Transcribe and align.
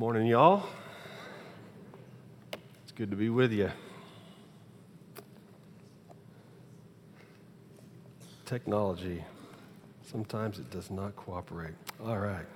Morning, 0.00 0.28
y'all. 0.28 0.62
It's 2.84 2.92
good 2.92 3.10
to 3.10 3.16
be 3.16 3.30
with 3.30 3.52
you. 3.52 3.68
Technology, 8.46 9.24
sometimes 10.08 10.60
it 10.60 10.70
does 10.70 10.92
not 10.92 11.16
cooperate. 11.16 11.74
All 12.00 12.16
right. 12.16 12.46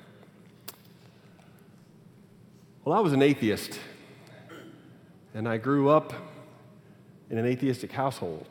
Well, 2.84 2.96
I 2.96 3.00
was 3.00 3.12
an 3.12 3.22
atheist, 3.22 3.80
and 5.34 5.48
I 5.48 5.56
grew 5.56 5.88
up 5.88 6.12
in 7.28 7.38
an 7.38 7.46
atheistic 7.46 7.90
household. 7.90 8.46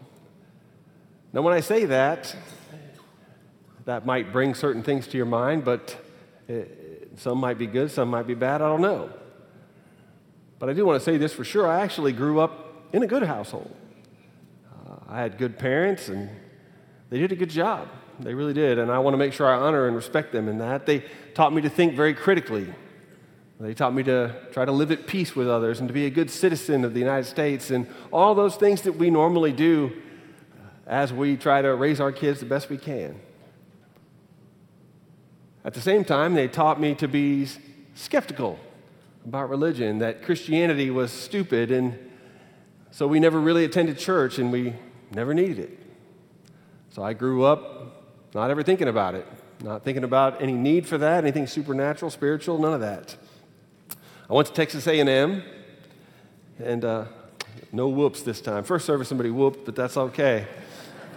Now, 1.31 1.43
when 1.43 1.53
I 1.53 1.61
say 1.61 1.85
that, 1.85 2.35
that 3.85 4.05
might 4.05 4.33
bring 4.33 4.53
certain 4.53 4.83
things 4.83 5.07
to 5.07 5.15
your 5.15 5.27
mind, 5.27 5.63
but 5.63 5.95
some 7.17 7.37
might 7.37 7.57
be 7.57 7.67
good, 7.67 7.91
some 7.91 8.09
might 8.09 8.27
be 8.27 8.33
bad, 8.33 8.61
I 8.61 8.67
don't 8.67 8.81
know. 8.81 9.09
But 10.59 10.69
I 10.69 10.73
do 10.73 10.85
want 10.85 10.99
to 10.99 11.03
say 11.03 11.17
this 11.17 11.33
for 11.33 11.43
sure 11.43 11.67
I 11.67 11.81
actually 11.81 12.13
grew 12.13 12.39
up 12.39 12.87
in 12.93 13.03
a 13.03 13.07
good 13.07 13.23
household. 13.23 13.73
Uh, 14.71 14.95
I 15.07 15.21
had 15.21 15.37
good 15.37 15.57
parents, 15.57 16.09
and 16.09 16.29
they 17.09 17.19
did 17.19 17.31
a 17.31 17.35
good 17.35 17.49
job. 17.49 17.87
They 18.19 18.33
really 18.33 18.53
did, 18.53 18.77
and 18.77 18.91
I 18.91 18.99
want 18.99 19.13
to 19.13 19.17
make 19.17 19.33
sure 19.33 19.47
I 19.47 19.55
honor 19.55 19.87
and 19.87 19.95
respect 19.95 20.31
them 20.31 20.47
in 20.47 20.59
that. 20.59 20.85
They 20.85 21.03
taught 21.33 21.53
me 21.53 21.61
to 21.61 21.69
think 21.69 21.95
very 21.95 22.13
critically. 22.13 22.67
They 23.59 23.75
taught 23.75 23.93
me 23.93 24.01
to 24.03 24.35
try 24.51 24.65
to 24.65 24.71
live 24.71 24.91
at 24.91 25.05
peace 25.05 25.35
with 25.35 25.47
others 25.47 25.79
and 25.79 25.87
to 25.87 25.93
be 25.93 26.07
a 26.07 26.09
good 26.09 26.31
citizen 26.31 26.83
of 26.83 26.93
the 26.95 26.99
United 26.99 27.25
States 27.25 27.69
and 27.69 27.87
all 28.11 28.33
those 28.33 28.55
things 28.55 28.81
that 28.83 28.93
we 28.93 29.11
normally 29.11 29.51
do 29.51 29.91
as 30.87 31.13
we 31.13 31.37
try 31.37 31.61
to 31.61 31.75
raise 31.75 31.99
our 31.99 32.11
kids 32.11 32.39
the 32.39 32.45
best 32.47 32.69
we 32.69 32.77
can. 32.77 33.19
At 35.63 35.75
the 35.75 35.81
same 35.81 36.03
time, 36.03 36.33
they 36.33 36.47
taught 36.47 36.79
me 36.79 36.95
to 36.95 37.07
be 37.07 37.47
skeptical 37.93 38.59
about 39.25 39.49
religion, 39.49 39.99
that 39.99 40.23
Christianity 40.23 40.89
was 40.89 41.11
stupid, 41.11 41.71
and 41.71 41.97
so 42.89 43.07
we 43.07 43.19
never 43.19 43.39
really 43.39 43.63
attended 43.63 43.99
church 43.99 44.39
and 44.39 44.51
we 44.51 44.73
never 45.13 45.33
needed 45.33 45.59
it. 45.59 45.79
So 46.89 47.03
I 47.03 47.13
grew 47.13 47.43
up 47.43 48.03
not 48.33 48.49
ever 48.49 48.63
thinking 48.63 48.87
about 48.87 49.13
it, 49.13 49.27
not 49.63 49.83
thinking 49.83 50.03
about 50.03 50.41
any 50.41 50.53
need 50.53 50.87
for 50.87 50.97
that, 50.97 51.23
anything 51.23 51.45
supernatural, 51.45 52.09
spiritual, 52.09 52.57
none 52.57 52.73
of 52.73 52.81
that. 52.81 53.15
I 54.29 54.33
went 54.33 54.47
to 54.47 54.53
Texas 54.53 54.87
A&M, 54.87 55.43
and 56.63 56.85
uh, 56.85 57.05
no 57.71 57.87
whoops 57.87 58.23
this 58.23 58.41
time. 58.41 58.63
First 58.63 58.85
service, 58.85 59.09
somebody 59.09 59.29
whooped, 59.29 59.65
but 59.65 59.75
that's 59.75 59.95
okay. 59.95 60.47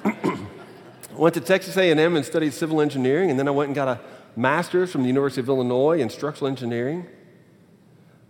I 0.04 0.38
went 1.16 1.34
to 1.34 1.40
Texas 1.40 1.76
A&M 1.78 2.16
and 2.16 2.24
studied 2.26 2.52
civil 2.52 2.82
engineering, 2.82 3.30
and 3.30 3.38
then 3.38 3.48
I 3.48 3.52
went 3.52 3.68
and 3.68 3.74
got 3.74 3.88
a 3.88 4.00
master's 4.36 4.90
from 4.90 5.02
the 5.02 5.08
University 5.08 5.40
of 5.40 5.48
Illinois 5.48 6.00
in 6.00 6.10
structural 6.10 6.48
engineering. 6.48 7.06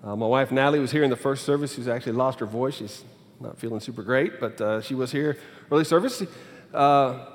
Uh, 0.02 0.14
my 0.14 0.27
wife 0.27 0.52
Natalie 0.52 0.80
was 0.80 0.92
here 0.92 1.02
in 1.02 1.11
the 1.11 1.16
first 1.16 1.44
service. 1.44 1.74
She's 1.74 1.88
actually 1.88 2.12
lost 2.12 2.41
her 2.41 2.46
voice. 2.46 2.77
She's 2.77 3.05
not 3.41 3.58
feeling 3.58 3.80
super 3.80 4.02
great, 4.02 4.38
but 4.38 4.61
uh, 4.61 4.80
she 4.80 4.94
was 4.94 5.11
here 5.11 5.38
early 5.70 5.84
service. 5.84 6.22
Uh, 6.72 7.27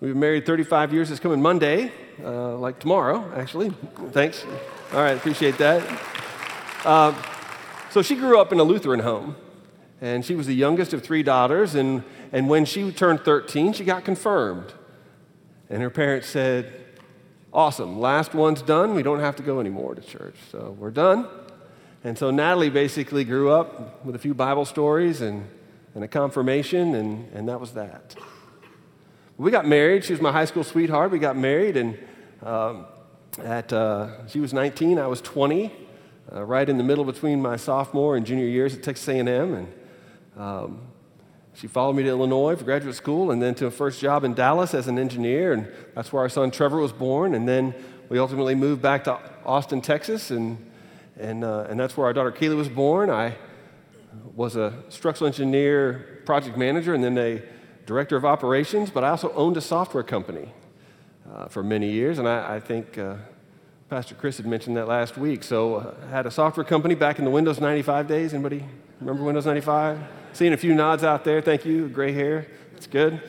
we've 0.00 0.12
been 0.12 0.20
married 0.20 0.46
35 0.46 0.92
years. 0.92 1.10
It's 1.10 1.18
coming 1.18 1.42
Monday, 1.42 1.90
uh, 2.22 2.56
like 2.56 2.78
tomorrow, 2.78 3.30
actually. 3.34 3.70
Thanks. 4.12 4.44
All 4.92 5.00
right, 5.00 5.16
appreciate 5.16 5.58
that. 5.58 5.82
Uh, 6.84 7.14
so 7.90 8.02
she 8.02 8.14
grew 8.14 8.40
up 8.40 8.52
in 8.52 8.60
a 8.60 8.64
Lutheran 8.64 9.00
home, 9.00 9.36
and 10.00 10.24
she 10.24 10.34
was 10.34 10.46
the 10.46 10.54
youngest 10.54 10.92
of 10.92 11.02
three 11.02 11.22
daughters. 11.22 11.74
And, 11.74 12.04
and 12.32 12.48
when 12.48 12.64
she 12.64 12.92
turned 12.92 13.20
13, 13.20 13.72
she 13.72 13.84
got 13.84 14.04
confirmed. 14.04 14.72
And 15.68 15.82
her 15.82 15.90
parents 15.90 16.28
said, 16.28 16.81
Awesome. 17.54 18.00
Last 18.00 18.34
one's 18.34 18.62
done. 18.62 18.94
We 18.94 19.02
don't 19.02 19.20
have 19.20 19.36
to 19.36 19.42
go 19.42 19.60
anymore 19.60 19.94
to 19.94 20.00
church. 20.00 20.36
So 20.50 20.74
we're 20.78 20.90
done. 20.90 21.28
And 22.02 22.16
so 22.16 22.30
Natalie 22.30 22.70
basically 22.70 23.24
grew 23.24 23.50
up 23.50 24.04
with 24.06 24.14
a 24.14 24.18
few 24.18 24.32
Bible 24.32 24.64
stories 24.64 25.20
and, 25.20 25.46
and 25.94 26.02
a 26.02 26.08
confirmation, 26.08 26.94
and, 26.94 27.30
and 27.34 27.48
that 27.50 27.60
was 27.60 27.72
that. 27.72 28.16
We 29.36 29.50
got 29.50 29.66
married. 29.66 30.04
She 30.04 30.14
was 30.14 30.22
my 30.22 30.32
high 30.32 30.46
school 30.46 30.64
sweetheart. 30.64 31.10
We 31.10 31.18
got 31.18 31.36
married, 31.36 31.76
and 31.76 31.98
um, 32.42 32.86
at, 33.38 33.70
uh, 33.70 34.26
she 34.28 34.40
was 34.40 34.54
19, 34.54 34.98
I 34.98 35.06
was 35.06 35.20
20, 35.20 35.70
uh, 36.32 36.44
right 36.44 36.68
in 36.68 36.78
the 36.78 36.84
middle 36.84 37.04
between 37.04 37.42
my 37.42 37.56
sophomore 37.56 38.16
and 38.16 38.24
junior 38.24 38.46
years 38.46 38.74
at 38.74 38.82
Texas 38.82 39.06
A&M. 39.08 39.28
And 39.28 39.72
um, 40.38 40.80
she 41.54 41.66
followed 41.66 41.94
me 41.94 42.02
to 42.04 42.08
Illinois 42.08 42.56
for 42.56 42.64
graduate 42.64 42.94
school 42.94 43.30
and 43.30 43.42
then 43.42 43.54
to 43.56 43.66
a 43.66 43.70
first 43.70 44.00
job 44.00 44.24
in 44.24 44.34
Dallas 44.34 44.74
as 44.74 44.88
an 44.88 44.98
engineer, 44.98 45.52
and 45.52 45.70
that's 45.94 46.12
where 46.12 46.22
our 46.22 46.28
son 46.28 46.50
Trevor 46.50 46.78
was 46.78 46.92
born. 46.92 47.34
And 47.34 47.46
then 47.46 47.74
we 48.08 48.18
ultimately 48.18 48.54
moved 48.54 48.80
back 48.80 49.04
to 49.04 49.18
Austin, 49.44 49.80
Texas, 49.80 50.30
and, 50.30 50.58
and, 51.18 51.44
uh, 51.44 51.66
and 51.68 51.78
that's 51.78 51.96
where 51.96 52.06
our 52.06 52.12
daughter 52.12 52.32
Kaylee 52.32 52.56
was 52.56 52.68
born. 52.68 53.10
I 53.10 53.34
was 54.34 54.56
a 54.56 54.82
structural 54.88 55.28
engineer, 55.28 56.22
project 56.24 56.56
manager, 56.56 56.94
and 56.94 57.04
then 57.04 57.18
a 57.18 57.42
director 57.86 58.16
of 58.16 58.24
operations, 58.24 58.90
but 58.90 59.04
I 59.04 59.10
also 59.10 59.32
owned 59.32 59.56
a 59.56 59.60
software 59.60 60.02
company 60.02 60.48
uh, 61.30 61.48
for 61.48 61.62
many 61.62 61.90
years, 61.90 62.18
and 62.18 62.28
I, 62.28 62.56
I 62.56 62.60
think 62.60 62.96
uh, 62.98 63.16
Pastor 63.90 64.14
Chris 64.14 64.38
had 64.38 64.46
mentioned 64.46 64.76
that 64.76 64.88
last 64.88 65.18
week. 65.18 65.42
So 65.42 65.76
uh, 65.76 65.94
I 66.06 66.08
had 66.08 66.26
a 66.26 66.30
software 66.30 66.64
company 66.64 66.94
back 66.94 67.18
in 67.18 67.24
the 67.24 67.30
Windows 67.30 67.60
95 67.60 68.08
days. 68.08 68.32
Anybody 68.32 68.64
remember 69.00 69.22
Windows 69.22 69.44
95? 69.44 69.98
Seeing 70.32 70.52
a 70.52 70.56
few 70.56 70.74
nods 70.74 71.04
out 71.04 71.24
there. 71.24 71.40
Thank 71.40 71.64
you. 71.64 71.88
Gray 71.88 72.12
hair. 72.12 72.46
It's 72.74 72.86
good. 72.86 73.20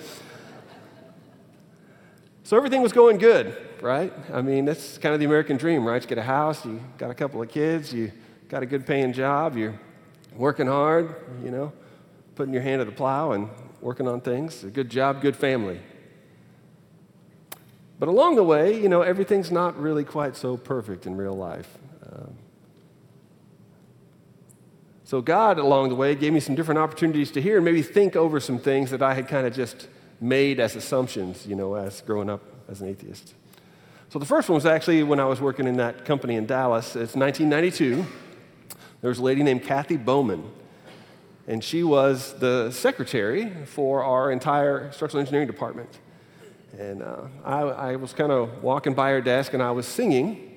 So 2.43 2.57
everything 2.57 2.81
was 2.81 2.93
going 2.93 3.17
good, 3.17 3.55
right? 3.81 4.13
I 4.33 4.41
mean, 4.41 4.65
that's 4.65 4.97
kind 4.97 5.13
of 5.13 5.19
the 5.19 5.25
American 5.25 5.57
dream, 5.57 5.85
right? 5.85 6.01
You 6.01 6.07
get 6.07 6.17
a 6.17 6.23
house, 6.23 6.65
you 6.65 6.81
got 6.97 7.09
a 7.09 7.13
couple 7.13 7.41
of 7.41 7.49
kids, 7.49 7.93
you 7.93 8.11
got 8.49 8.63
a 8.63 8.65
good 8.65 8.85
paying 8.85 9.13
job, 9.13 9.55
you're 9.55 9.79
working 10.35 10.67
hard, 10.67 11.15
you 11.43 11.51
know, 11.51 11.71
putting 12.35 12.53
your 12.53 12.61
hand 12.61 12.81
to 12.81 12.85
the 12.85 12.91
plow 12.91 13.31
and 13.31 13.49
working 13.81 14.07
on 14.07 14.21
things. 14.21 14.63
A 14.63 14.69
good 14.69 14.89
job, 14.89 15.21
good 15.21 15.35
family. 15.35 15.79
But 17.99 18.09
along 18.09 18.35
the 18.35 18.43
way, 18.43 18.79
you 18.79 18.89
know, 18.89 19.01
everything's 19.01 19.51
not 19.51 19.79
really 19.79 20.03
quite 20.03 20.35
so 20.35 20.57
perfect 20.57 21.05
in 21.05 21.15
real 21.15 21.35
life. 21.35 21.77
Um, 22.11 22.35
so 25.05 25.21
God, 25.21 25.59
along 25.59 25.89
the 25.89 25.95
way, 25.95 26.15
gave 26.15 26.31
me 26.31 26.39
some 26.39 26.55
different 26.55 26.79
opportunities 26.79 27.31
to 27.31 27.41
hear 27.41 27.57
and 27.57 27.65
maybe 27.65 27.81
think 27.81 28.15
over 28.15 28.39
some 28.39 28.57
things 28.57 28.89
that 28.91 29.01
I 29.01 29.13
had 29.13 29.27
kind 29.27 29.45
of 29.45 29.53
just 29.53 29.87
made 30.21 30.59
as 30.59 30.75
assumptions, 30.75 31.45
you 31.45 31.55
know, 31.55 31.75
as 31.75 32.01
growing 32.01 32.29
up 32.29 32.41
as 32.69 32.81
an 32.81 32.87
atheist. 32.87 33.33
So 34.09 34.19
the 34.19 34.25
first 34.25 34.47
one 34.47 34.55
was 34.55 34.65
actually 34.65 35.03
when 35.03 35.19
I 35.19 35.25
was 35.25 35.41
working 35.41 35.67
in 35.67 35.77
that 35.77 36.05
company 36.05 36.35
in 36.35 36.45
Dallas. 36.45 36.95
It's 36.95 37.15
1992. 37.15 38.05
There 39.01 39.09
was 39.09 39.19
a 39.19 39.23
lady 39.23 39.43
named 39.43 39.63
Kathy 39.63 39.97
Bowman, 39.97 40.49
and 41.47 41.61
she 41.61 41.83
was 41.83 42.33
the 42.39 42.71
secretary 42.71 43.51
for 43.65 44.03
our 44.03 44.31
entire 44.31 44.91
structural 44.93 45.19
engineering 45.19 45.47
department. 45.47 45.89
And 46.77 47.03
uh, 47.03 47.23
I, 47.43 47.61
I 47.61 47.95
was 47.97 48.13
kind 48.13 48.31
of 48.31 48.63
walking 48.63 48.93
by 48.93 49.11
her 49.11 49.21
desk, 49.21 49.53
and 49.53 49.61
I 49.61 49.71
was 49.71 49.85
singing 49.85 50.52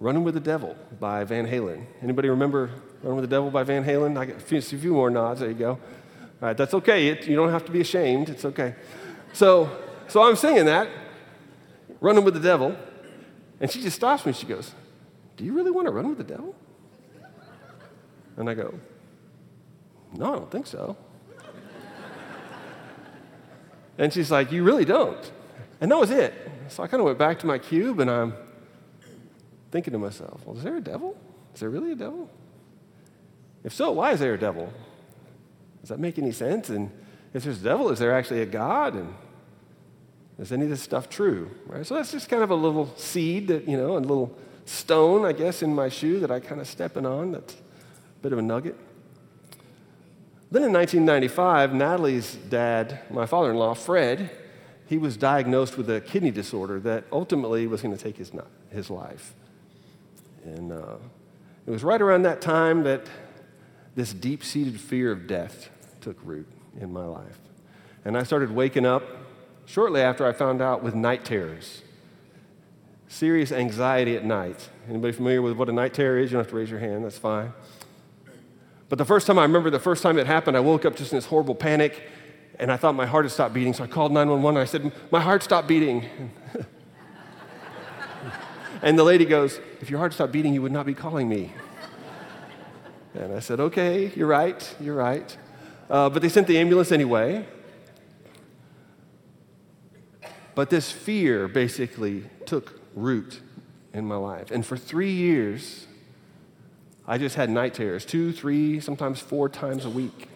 "Running 0.00 0.24
with 0.24 0.34
the 0.34 0.40
Devil" 0.40 0.76
by 0.98 1.22
Van 1.22 1.46
Halen. 1.46 1.84
Anybody 2.02 2.28
remember 2.28 2.70
Running 3.02 3.16
with 3.16 3.30
the 3.30 3.34
Devil 3.34 3.50
by 3.50 3.62
Van 3.62 3.82
Halen. 3.82 4.18
I 4.18 4.26
get 4.26 4.36
a 4.36 4.40
few, 4.40 4.58
a 4.58 4.62
few 4.62 4.92
more 4.92 5.08
nods. 5.08 5.40
There 5.40 5.48
you 5.48 5.54
go. 5.54 5.70
All 5.70 5.78
right, 6.42 6.56
that's 6.56 6.74
okay. 6.74 7.08
It, 7.08 7.26
you 7.26 7.34
don't 7.34 7.48
have 7.48 7.64
to 7.64 7.72
be 7.72 7.80
ashamed. 7.80 8.28
It's 8.28 8.44
okay. 8.44 8.74
So, 9.32 9.70
so 10.06 10.22
I'm 10.22 10.36
singing 10.36 10.66
that, 10.66 10.88
running 12.00 12.24
with 12.24 12.34
the 12.34 12.40
devil, 12.40 12.76
and 13.58 13.70
she 13.70 13.80
just 13.80 13.96
stops 13.96 14.26
me. 14.26 14.34
She 14.34 14.46
goes, 14.46 14.74
"Do 15.38 15.44
you 15.44 15.54
really 15.54 15.70
want 15.70 15.86
to 15.86 15.92
run 15.92 16.08
with 16.08 16.18
the 16.18 16.24
devil?" 16.24 16.54
And 18.36 18.50
I 18.50 18.54
go, 18.54 18.74
"No, 20.14 20.34
I 20.34 20.36
don't 20.36 20.50
think 20.50 20.66
so." 20.66 20.96
and 23.96 24.12
she's 24.12 24.30
like, 24.30 24.52
"You 24.52 24.62
really 24.62 24.84
don't." 24.84 25.32
And 25.80 25.90
that 25.90 25.98
was 25.98 26.10
it. 26.10 26.34
So 26.68 26.82
I 26.82 26.86
kind 26.86 27.00
of 27.00 27.06
went 27.06 27.18
back 27.18 27.38
to 27.40 27.46
my 27.46 27.56
cube, 27.58 28.00
and 28.00 28.10
I'm 28.10 28.34
thinking 29.70 29.92
to 29.92 29.98
myself, 29.98 30.42
"Well, 30.46 30.56
is 30.56 30.62
there 30.62 30.76
a 30.76 30.80
devil? 30.80 31.16
Is 31.54 31.60
there 31.60 31.70
really 31.70 31.92
a 31.92 31.96
devil?" 31.96 32.28
If 33.62 33.74
so, 33.74 33.92
why 33.92 34.12
is 34.12 34.20
there 34.20 34.34
a 34.34 34.38
devil? 34.38 34.72
Does 35.80 35.90
that 35.90 35.98
make 35.98 36.18
any 36.18 36.32
sense? 36.32 36.70
And 36.70 36.90
if 37.34 37.44
there's 37.44 37.60
a 37.60 37.64
devil, 37.64 37.90
is 37.90 37.98
there 37.98 38.12
actually 38.12 38.42
a 38.42 38.46
God? 38.46 38.94
And 38.94 39.14
is 40.38 40.52
any 40.52 40.64
of 40.64 40.70
this 40.70 40.82
stuff 40.82 41.08
true? 41.08 41.50
Right? 41.66 41.86
So 41.86 41.94
that's 41.94 42.12
just 42.12 42.28
kind 42.28 42.42
of 42.42 42.50
a 42.50 42.54
little 42.54 42.94
seed 42.96 43.48
that, 43.48 43.68
you 43.68 43.76
know, 43.76 43.96
a 43.96 43.98
little 43.98 44.36
stone, 44.64 45.24
I 45.24 45.32
guess, 45.32 45.62
in 45.62 45.74
my 45.74 45.88
shoe 45.88 46.20
that 46.20 46.30
I 46.30 46.40
kind 46.40 46.60
of 46.60 46.66
stepping 46.66 47.04
on. 47.04 47.32
That's 47.32 47.54
a 47.54 48.22
bit 48.22 48.32
of 48.32 48.38
a 48.38 48.42
nugget. 48.42 48.76
Then 50.50 50.64
in 50.64 50.72
1995, 50.72 51.74
Natalie's 51.74 52.34
dad, 52.34 53.00
my 53.10 53.26
father 53.26 53.50
in 53.50 53.56
law, 53.56 53.74
Fred, 53.74 54.30
he 54.86 54.98
was 54.98 55.16
diagnosed 55.16 55.76
with 55.76 55.88
a 55.88 56.00
kidney 56.00 56.32
disorder 56.32 56.80
that 56.80 57.04
ultimately 57.12 57.66
was 57.68 57.82
going 57.82 57.96
to 57.96 58.02
take 58.02 58.16
his, 58.16 58.32
his 58.70 58.90
life. 58.90 59.34
And 60.44 60.72
uh, 60.72 60.96
it 61.66 61.70
was 61.70 61.84
right 61.84 62.00
around 62.00 62.22
that 62.22 62.40
time 62.40 62.84
that 62.84 63.06
this 63.94 64.12
deep 64.12 64.44
seated 64.44 64.80
fear 64.80 65.12
of 65.12 65.26
death 65.26 65.70
took 66.00 66.16
root 66.24 66.48
in 66.80 66.92
my 66.92 67.04
life. 67.04 67.38
And 68.04 68.16
I 68.16 68.22
started 68.22 68.50
waking 68.50 68.86
up 68.86 69.02
shortly 69.66 70.00
after 70.00 70.26
I 70.26 70.32
found 70.32 70.62
out 70.62 70.82
with 70.82 70.94
night 70.94 71.24
terrors. 71.24 71.82
serious 73.08 73.52
anxiety 73.52 74.16
at 74.16 74.24
night. 74.24 74.68
Anybody 74.88 75.12
familiar 75.12 75.42
with 75.42 75.56
what 75.56 75.68
a 75.68 75.72
night 75.72 75.94
terror 75.94 76.18
is? 76.18 76.30
You 76.30 76.36
don't 76.36 76.44
have 76.44 76.50
to 76.50 76.56
raise 76.56 76.70
your 76.70 76.80
hand, 76.80 77.04
that's 77.04 77.18
fine. 77.18 77.52
But 78.88 78.98
the 78.98 79.04
first 79.04 79.26
time 79.26 79.38
I 79.38 79.42
remember 79.42 79.70
the 79.70 79.78
first 79.78 80.02
time 80.02 80.18
it 80.18 80.26
happened, 80.26 80.56
I 80.56 80.60
woke 80.60 80.84
up 80.84 80.96
just 80.96 81.12
in 81.12 81.18
this 81.18 81.26
horrible 81.26 81.54
panic 81.54 82.02
and 82.58 82.70
I 82.70 82.76
thought 82.76 82.94
my 82.94 83.06
heart 83.06 83.24
had 83.24 83.32
stopped 83.32 83.54
beating. 83.54 83.72
So 83.72 83.84
I 83.84 83.86
called 83.86 84.12
911 84.12 84.56
and 84.56 84.62
I 84.62 84.70
said, 84.70 84.92
My 85.10 85.20
heart 85.20 85.42
stopped 85.42 85.66
beating. 85.66 86.06
and 88.82 88.98
the 88.98 89.04
lady 89.04 89.24
goes, 89.24 89.60
If 89.80 89.90
your 89.90 89.98
heart 89.98 90.12
stopped 90.14 90.32
beating, 90.32 90.54
you 90.54 90.62
would 90.62 90.72
not 90.72 90.86
be 90.86 90.94
calling 90.94 91.28
me. 91.28 91.52
And 93.14 93.32
I 93.32 93.40
said, 93.40 93.60
Okay, 93.60 94.12
you're 94.14 94.28
right, 94.28 94.76
you're 94.80 94.94
right. 94.94 95.36
Uh, 95.88 96.08
but 96.08 96.22
they 96.22 96.28
sent 96.28 96.46
the 96.46 96.58
ambulance 96.58 96.92
anyway. 96.92 97.46
But 100.54 100.70
this 100.70 100.90
fear 100.90 101.48
basically 101.48 102.24
took 102.46 102.80
root 102.94 103.40
in 103.92 104.06
my 104.06 104.16
life. 104.16 104.50
And 104.50 104.64
for 104.64 104.76
three 104.76 105.12
years, 105.12 105.86
I 107.06 107.18
just 107.18 107.34
had 107.34 107.50
night 107.50 107.74
terrors 107.74 108.04
two, 108.04 108.32
three, 108.32 108.80
sometimes 108.80 109.20
four 109.20 109.48
times 109.48 109.84
a 109.84 109.90
week. 109.90 110.28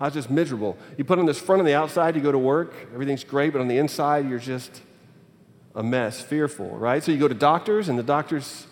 I 0.00 0.04
was 0.04 0.14
just 0.14 0.30
miserable. 0.30 0.76
You 0.96 1.04
put 1.04 1.18
on 1.18 1.26
this 1.26 1.40
front 1.40 1.58
on 1.60 1.66
the 1.66 1.74
outside, 1.74 2.14
you 2.14 2.22
go 2.22 2.30
to 2.30 2.38
work, 2.38 2.72
everything's 2.94 3.24
great, 3.24 3.52
but 3.52 3.60
on 3.60 3.66
the 3.66 3.78
inside, 3.78 4.28
you're 4.28 4.38
just 4.38 4.82
a 5.74 5.82
mess, 5.82 6.20
fearful, 6.20 6.70
right? 6.70 7.02
So 7.02 7.12
you 7.12 7.18
go 7.18 7.28
to 7.28 7.34
doctors, 7.34 7.88
and 7.88 7.98
the 7.98 8.02
doctors 8.02 8.66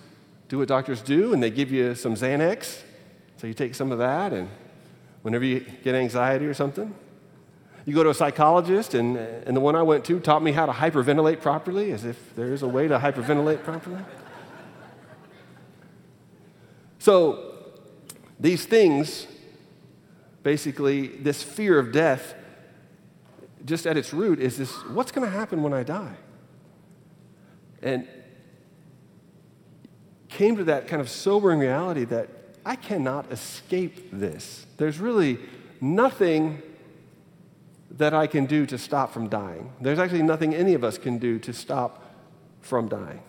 do 0.48 0.58
what 0.58 0.68
doctors 0.68 1.02
do, 1.02 1.32
and 1.32 1.42
they 1.42 1.50
give 1.50 1.70
you 1.70 1.94
some 1.94 2.14
Xanax. 2.14 2.82
So 3.36 3.46
you 3.46 3.54
take 3.54 3.74
some 3.74 3.92
of 3.92 3.98
that, 3.98 4.32
and 4.32 4.48
whenever 5.22 5.44
you 5.44 5.60
get 5.82 5.94
anxiety 5.94 6.46
or 6.46 6.54
something, 6.54 6.94
you 7.84 7.94
go 7.94 8.02
to 8.02 8.10
a 8.10 8.14
psychologist, 8.14 8.94
and, 8.94 9.16
and 9.16 9.56
the 9.56 9.60
one 9.60 9.76
I 9.76 9.82
went 9.82 10.04
to 10.06 10.18
taught 10.18 10.42
me 10.42 10.52
how 10.52 10.66
to 10.66 10.72
hyperventilate 10.72 11.40
properly, 11.40 11.92
as 11.92 12.04
if 12.04 12.34
there 12.34 12.52
is 12.52 12.62
a 12.62 12.68
way 12.68 12.88
to 12.88 12.98
hyperventilate 12.98 13.62
properly. 13.62 14.02
So 16.98 17.54
these 18.40 18.66
things, 18.66 19.28
basically, 20.42 21.06
this 21.06 21.42
fear 21.42 21.78
of 21.78 21.92
death, 21.92 22.34
just 23.64 23.86
at 23.86 23.96
its 23.96 24.12
root, 24.12 24.40
is 24.40 24.58
this 24.58 24.72
what's 24.86 25.12
going 25.12 25.24
to 25.24 25.36
happen 25.36 25.62
when 25.62 25.72
I 25.72 25.84
die? 25.84 26.16
And 27.86 28.08
came 30.28 30.56
to 30.56 30.64
that 30.64 30.88
kind 30.88 31.00
of 31.00 31.08
sobering 31.08 31.60
reality 31.60 32.04
that 32.04 32.28
I 32.64 32.74
cannot 32.74 33.30
escape 33.30 34.10
this. 34.10 34.66
There's 34.76 34.98
really 34.98 35.38
nothing 35.80 36.62
that 37.92 38.12
I 38.12 38.26
can 38.26 38.46
do 38.46 38.66
to 38.66 38.76
stop 38.76 39.12
from 39.12 39.28
dying. 39.28 39.72
There's 39.80 40.00
actually 40.00 40.24
nothing 40.24 40.52
any 40.52 40.74
of 40.74 40.82
us 40.82 40.98
can 40.98 41.18
do 41.18 41.38
to 41.38 41.52
stop 41.52 42.02
from 42.60 42.88
dying. 42.88 43.22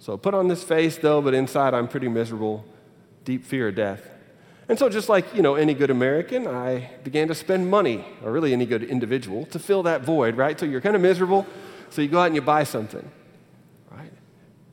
So 0.00 0.16
put 0.16 0.34
on 0.34 0.48
this 0.48 0.64
face, 0.64 0.98
though, 0.98 1.22
but 1.22 1.32
inside 1.32 1.74
I'm 1.74 1.86
pretty 1.86 2.08
miserable, 2.08 2.64
deep 3.24 3.44
fear 3.44 3.68
of 3.68 3.76
death. 3.76 4.10
And 4.68 4.76
so, 4.76 4.88
just 4.88 5.08
like 5.08 5.32
you 5.32 5.42
know, 5.42 5.54
any 5.54 5.74
good 5.74 5.90
American, 5.90 6.48
I 6.48 6.90
began 7.04 7.28
to 7.28 7.36
spend 7.36 7.70
money, 7.70 8.04
or 8.24 8.32
really 8.32 8.52
any 8.52 8.66
good 8.66 8.82
individual, 8.82 9.46
to 9.46 9.60
fill 9.60 9.84
that 9.84 10.02
void. 10.02 10.36
Right? 10.36 10.58
So 10.58 10.66
you're 10.66 10.80
kind 10.80 10.96
of 10.96 11.02
miserable, 11.02 11.46
so 11.90 12.02
you 12.02 12.08
go 12.08 12.20
out 12.20 12.26
and 12.26 12.34
you 12.34 12.42
buy 12.42 12.64
something, 12.64 13.08
right? 13.90 14.12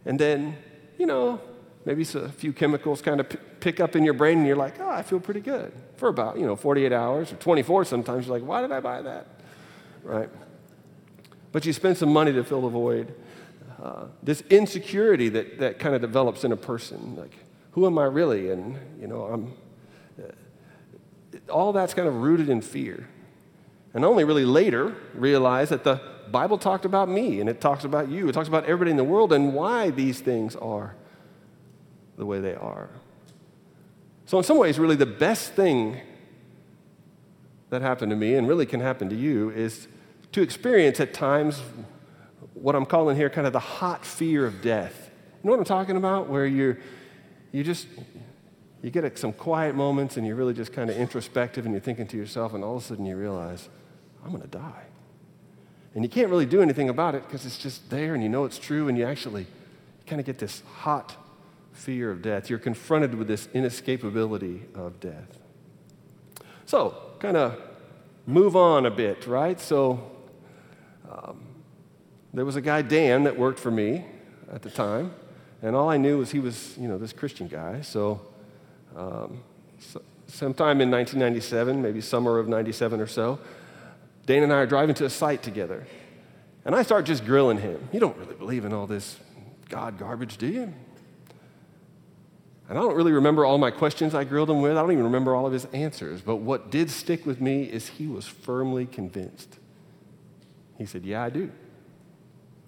And 0.06 0.20
then, 0.20 0.56
you 0.98 1.06
know, 1.06 1.42
maybe 1.86 2.04
a 2.04 2.30
few 2.30 2.54
chemicals 2.54 3.02
kind 3.02 3.20
of 3.20 3.30
p- 3.30 3.40
pick 3.60 3.80
up 3.80 3.96
in 3.96 4.04
your 4.04 4.14
brain, 4.14 4.40
and 4.40 4.48
you're 4.48 4.56
like, 4.56 4.80
oh, 4.80 4.90
I 4.90 5.02
feel 5.02 5.20
pretty 5.20 5.42
good 5.42 5.74
for 5.96 6.10
about, 6.10 6.38
you 6.38 6.46
know, 6.46 6.56
48 6.56 6.92
hours 6.92 7.32
or 7.32 7.36
24 7.38 7.86
sometimes. 7.86 8.28
You're 8.28 8.40
like, 8.40 8.48
why 8.48 8.62
did 8.62 8.72
I 8.72 8.80
buy 8.80 9.02
that? 9.02 9.28
Right? 10.04 10.30
But 11.52 11.66
you 11.66 11.74
spend 11.74 11.98
some 11.98 12.14
money 12.14 12.32
to 12.34 12.44
fill 12.44 12.62
the 12.62 12.70
void. 12.70 13.14
Uh, 13.82 14.06
this 14.24 14.42
insecurity 14.50 15.30
that, 15.30 15.60
that 15.60 15.80
kind 15.80 15.96
of 15.96 16.02
develops 16.02 16.44
in 16.44 16.52
a 16.52 16.58
person, 16.58 17.16
like, 17.16 17.34
who 17.72 17.86
am 17.86 17.98
I 17.98 18.06
really? 18.06 18.50
And, 18.50 18.78
you 19.00 19.08
know, 19.08 19.24
I'm, 19.24 19.54
uh, 20.20 21.52
all 21.52 21.74
that's 21.74 21.94
kind 21.94 22.08
of 22.08 22.22
rooted 22.22 22.50
in 22.50 22.62
fear. 22.62 23.08
And 23.98 24.06
only 24.06 24.26
really 24.26 24.46
later 24.46 24.96
realize 25.16 25.70
that 25.70 25.84
the 25.84 26.00
Bible 26.30 26.60
talked 26.60 26.86
about 26.86 27.10
me 27.10 27.42
and 27.42 27.50
it 27.50 27.60
talks 27.60 27.84
about 27.84 28.10
you. 28.10 28.30
It 28.30 28.34
talks 28.34 28.48
about 28.48 28.66
everybody 28.66 28.92
in 28.92 28.98
the 28.98 29.04
world 29.04 29.34
and 29.34 29.56
why 29.56 29.90
these 29.90 30.20
things 30.20 30.56
are 30.56 30.94
the 32.16 32.24
way 32.24 32.40
they 32.40 32.54
are. 32.54 32.92
So, 34.28 34.38
in 34.38 34.44
some 34.44 34.60
ways, 34.60 34.78
really 34.78 34.98
the 34.98 35.08
best 35.08 35.54
thing 35.54 36.00
that 37.72 37.82
happened 37.82 38.12
to 38.12 38.16
me 38.16 38.36
and 38.36 38.48
really 38.48 38.68
can 38.68 38.82
happen 38.82 39.10
to 39.10 39.16
you 39.16 39.50
is 39.50 39.88
to 40.32 40.44
experience 40.44 41.00
at 41.00 41.12
times 41.12 41.64
what 42.54 42.76
I'm 42.76 42.86
calling 42.86 43.16
here 43.16 43.32
kind 43.32 43.48
of 43.48 43.54
the 43.54 43.60
hot 43.60 44.06
fear 44.06 44.46
of 44.46 44.62
death. 44.62 45.10
You 45.42 45.48
know 45.48 45.54
what 45.54 45.60
I'm 45.60 45.66
talking 45.66 45.98
about? 45.98 46.30
Where 46.30 46.46
you're, 46.46 46.78
you 47.52 47.64
just, 47.64 47.88
you 48.84 48.92
get 48.92 49.18
some 49.18 49.34
quiet 49.34 49.74
moments 49.74 50.18
and 50.18 50.28
you're 50.28 50.36
really 50.36 50.54
just 50.54 50.72
kind 50.72 50.92
of 50.92 50.98
introspective 50.98 51.66
and 51.66 51.74
you're 51.74 51.82
thinking 51.82 52.06
to 52.06 52.16
yourself, 52.16 52.54
and 52.54 52.64
all 52.64 52.78
of 52.78 52.84
a 52.84 52.86
sudden 52.86 53.04
you 53.04 53.18
realize, 53.18 53.70
I'm 54.24 54.32
going 54.32 54.42
to 54.42 54.48
die. 54.48 54.84
And 55.96 56.04
you 56.04 56.10
can't 56.10 56.30
really 56.30 56.46
do 56.46 56.62
anything 56.62 56.90
about 56.90 57.16
it 57.16 57.24
because 57.24 57.46
it's 57.46 57.58
just 57.58 57.90
there 57.90 58.14
and 58.14 58.22
you 58.22 58.30
know 58.30 58.46
it's 58.46 58.60
true, 58.60 58.88
and 58.88 58.98
you 58.98 59.06
actually 59.06 59.48
kind 60.06 60.20
of 60.20 60.26
get 60.26 60.38
this 60.38 60.62
hot 60.80 61.16
fear 61.74 62.12
of 62.12 62.22
death. 62.22 62.50
You're 62.50 62.60
confronted 62.60 63.16
with 63.16 63.28
this 63.28 63.48
inescapability 63.48 64.74
of 64.76 65.00
death. 65.00 65.40
So, 66.66 66.96
kind 67.20 67.38
of 67.38 67.60
move 68.26 68.56
on 68.56 68.86
a 68.86 68.92
bit, 68.92 69.26
right? 69.26 69.60
So, 69.60 70.12
um, 71.10 71.40
there 72.34 72.46
was 72.46 72.56
a 72.56 72.62
guy, 72.62 72.82
Dan, 72.82 73.24
that 73.24 73.38
worked 73.38 73.60
for 73.60 73.72
me 73.72 74.06
at 74.52 74.62
the 74.62 74.70
time, 74.70 75.14
and 75.62 75.76
all 75.76 75.90
I 75.90 75.98
knew 75.98 76.20
was 76.20 76.32
he 76.32 76.40
was, 76.40 76.78
you 76.78 76.88
know, 76.88 76.98
this 76.98 77.14
Christian 77.14 77.48
guy. 77.48 77.82
So, 77.82 78.22
um, 78.96 79.42
so 79.80 80.02
sometime 80.28 80.82
in 80.82 80.92
1997, 80.92 81.82
maybe 81.82 82.02
summer 82.02 82.38
of 82.38 82.48
97 82.48 83.00
or 83.00 83.08
so, 83.08 83.40
Dan 84.28 84.44
and 84.44 84.54
I 84.54 84.58
are 84.58 84.68
driving 84.68 84.94
to 84.96 85.06
a 85.06 85.10
site 85.10 85.42
together. 85.42 85.88
And 86.66 86.76
I 86.76 86.84
start 86.84 87.06
just 87.06 87.26
grilling 87.26 87.60
him. 87.60 87.88
You 87.94 88.02
don't 88.02 88.18
really 88.18 88.36
believe 88.36 88.66
in 88.66 88.74
all 88.74 88.86
this 88.86 89.18
God 89.70 89.98
garbage, 89.98 90.38
do 90.38 90.48
you? 90.48 90.74
And 92.70 92.78
I 92.78 92.82
don't 92.82 92.96
really 92.96 93.14
remember 93.14 93.46
all 93.46 93.58
my 93.58 93.72
questions 93.72 94.14
I 94.14 94.26
grilled 94.26 94.50
him 94.50 94.62
with. 94.62 94.74
I 94.74 94.82
don't 94.82 94.92
even 94.92 95.06
remember 95.06 95.34
all 95.34 95.46
of 95.46 95.54
his 95.54 95.64
answers. 95.66 96.22
But 96.22 96.38
what 96.38 96.70
did 96.70 96.92
stick 96.92 97.26
with 97.26 97.40
me 97.40 97.64
is 97.64 97.88
he 97.88 98.06
was 98.06 98.28
firmly 98.28 98.86
convinced. 98.86 99.60
He 100.78 100.86
said, 100.86 101.06
Yeah, 101.06 101.24
I 101.24 101.30
do. 101.30 101.50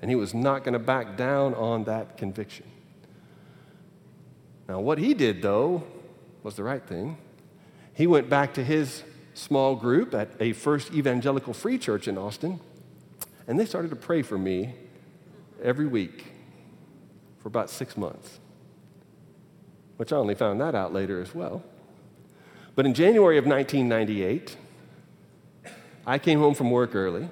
And 0.01 0.09
he 0.09 0.15
was 0.15 0.33
not 0.33 0.63
going 0.63 0.73
to 0.73 0.79
back 0.79 1.17
down 1.17 1.53
on 1.55 1.83
that 1.83 2.17
conviction. 2.17 2.65
Now, 4.69 4.79
what 4.79 4.97
he 4.97 5.13
did, 5.13 5.41
though, 5.41 5.83
was 6.41 6.55
the 6.55 6.63
right 6.63 6.81
thing. 6.81 7.17
He 7.93 8.07
went 8.07 8.29
back 8.29 8.53
to 8.53 8.63
his 8.63 9.03
small 9.39 9.75
group 9.75 10.13
at 10.13 10.29
a 10.39 10.53
first 10.53 10.93
evangelical 10.93 11.53
free 11.53 11.77
church 11.77 12.07
in 12.07 12.17
Austin, 12.17 12.59
and 13.47 13.59
they 13.59 13.65
started 13.65 13.89
to 13.89 13.95
pray 13.95 14.21
for 14.21 14.37
me 14.37 14.73
every 15.63 15.87
week 15.87 16.25
for 17.39 17.47
about 17.47 17.69
six 17.69 17.97
months, 17.97 18.39
which 19.97 20.11
I 20.11 20.17
only 20.17 20.35
found 20.35 20.59
that 20.61 20.75
out 20.75 20.93
later 20.93 21.21
as 21.21 21.33
well. 21.33 21.63
But 22.75 22.85
in 22.85 22.93
January 22.93 23.37
of 23.37 23.45
1998, 23.45 24.55
I 26.05 26.17
came 26.17 26.39
home 26.39 26.53
from 26.53 26.71
work 26.71 26.95
early 26.95 27.29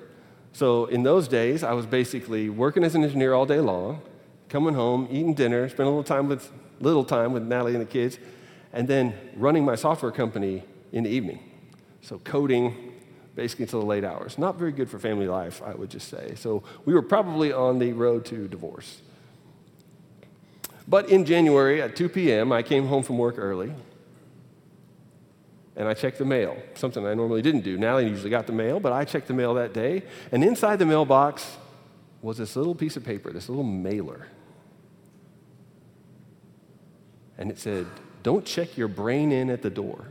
so 0.58 0.86
in 0.86 1.04
those 1.04 1.28
days, 1.28 1.64
I 1.64 1.74
was 1.74 1.86
basically 1.86 2.50
working 2.50 2.84
as 2.84 2.96
an 2.96 3.04
engineer 3.04 3.36
all 3.36 3.46
day 3.46 3.60
long, 3.60 4.02
coming 4.50 4.74
home, 4.74 5.08
eating 5.12 5.36
dinner, 5.36 5.70
spending 5.70 5.86
a 5.86 5.90
little 5.90 6.04
time 6.04 6.28
with 6.28 6.52
little 6.80 7.04
time 7.04 7.32
with 7.32 7.44
Natalie 7.44 7.74
and 7.74 7.82
the 7.82 7.86
kids, 7.86 8.18
and 8.74 8.88
then 8.88 9.14
running 9.36 9.64
my 9.64 9.76
software 9.76 10.12
company 10.12 10.64
in 10.92 11.04
the 11.04 11.12
evening. 11.12 11.40
So 12.02 12.20
coding 12.20 12.94
basically 13.36 13.64
until 13.64 13.82
the 13.82 13.86
late 13.86 14.04
hours. 14.04 14.38
Not 14.38 14.58
very 14.58 14.72
good 14.72 14.90
for 14.90 14.98
family 14.98 15.28
life, 15.28 15.62
I 15.64 15.74
would 15.76 15.92
just 15.92 16.10
say. 16.10 16.34
So 16.36 16.64
we 16.86 16.94
were 16.94 17.04
probably 17.04 17.54
on 17.54 17.78
the 17.78 17.94
road 17.94 18.26
to 18.26 18.48
divorce. 18.48 19.02
But 20.88 21.10
in 21.10 21.24
January 21.24 21.82
at 21.82 21.96
2 21.96 22.10
p.m., 22.10 22.52
I 22.52 22.64
came 22.64 22.88
home 22.88 23.04
from 23.04 23.18
work 23.18 23.36
early 23.38 23.74
and 25.76 25.88
I 25.88 25.94
checked 25.94 26.18
the 26.18 26.26
mail, 26.26 26.58
something 26.74 27.06
I 27.06 27.14
normally 27.14 27.44
didn't 27.44 27.62
do. 27.62 27.78
Natalie 27.78 28.10
usually 28.10 28.32
got 28.32 28.48
the 28.48 28.54
mail, 28.54 28.80
but 28.80 28.92
I 28.92 29.06
checked 29.06 29.28
the 29.28 29.36
mail 29.36 29.54
that 29.54 29.74
day, 29.74 30.02
and 30.32 30.44
inside 30.44 30.80
the 30.80 30.88
mailbox 30.88 31.58
was 32.24 32.40
this 32.40 32.56
little 32.56 32.74
piece 32.74 32.98
of 32.98 33.06
paper, 33.06 33.32
this 33.32 33.48
little 33.48 33.64
mailer. 33.64 34.28
And 37.38 37.52
it 37.52 37.60
said, 37.60 37.86
Don't 38.24 38.44
check 38.44 38.76
your 38.76 38.88
brain 38.88 39.32
in 39.32 39.52
at 39.52 39.62
the 39.62 39.70
door. 39.70 40.08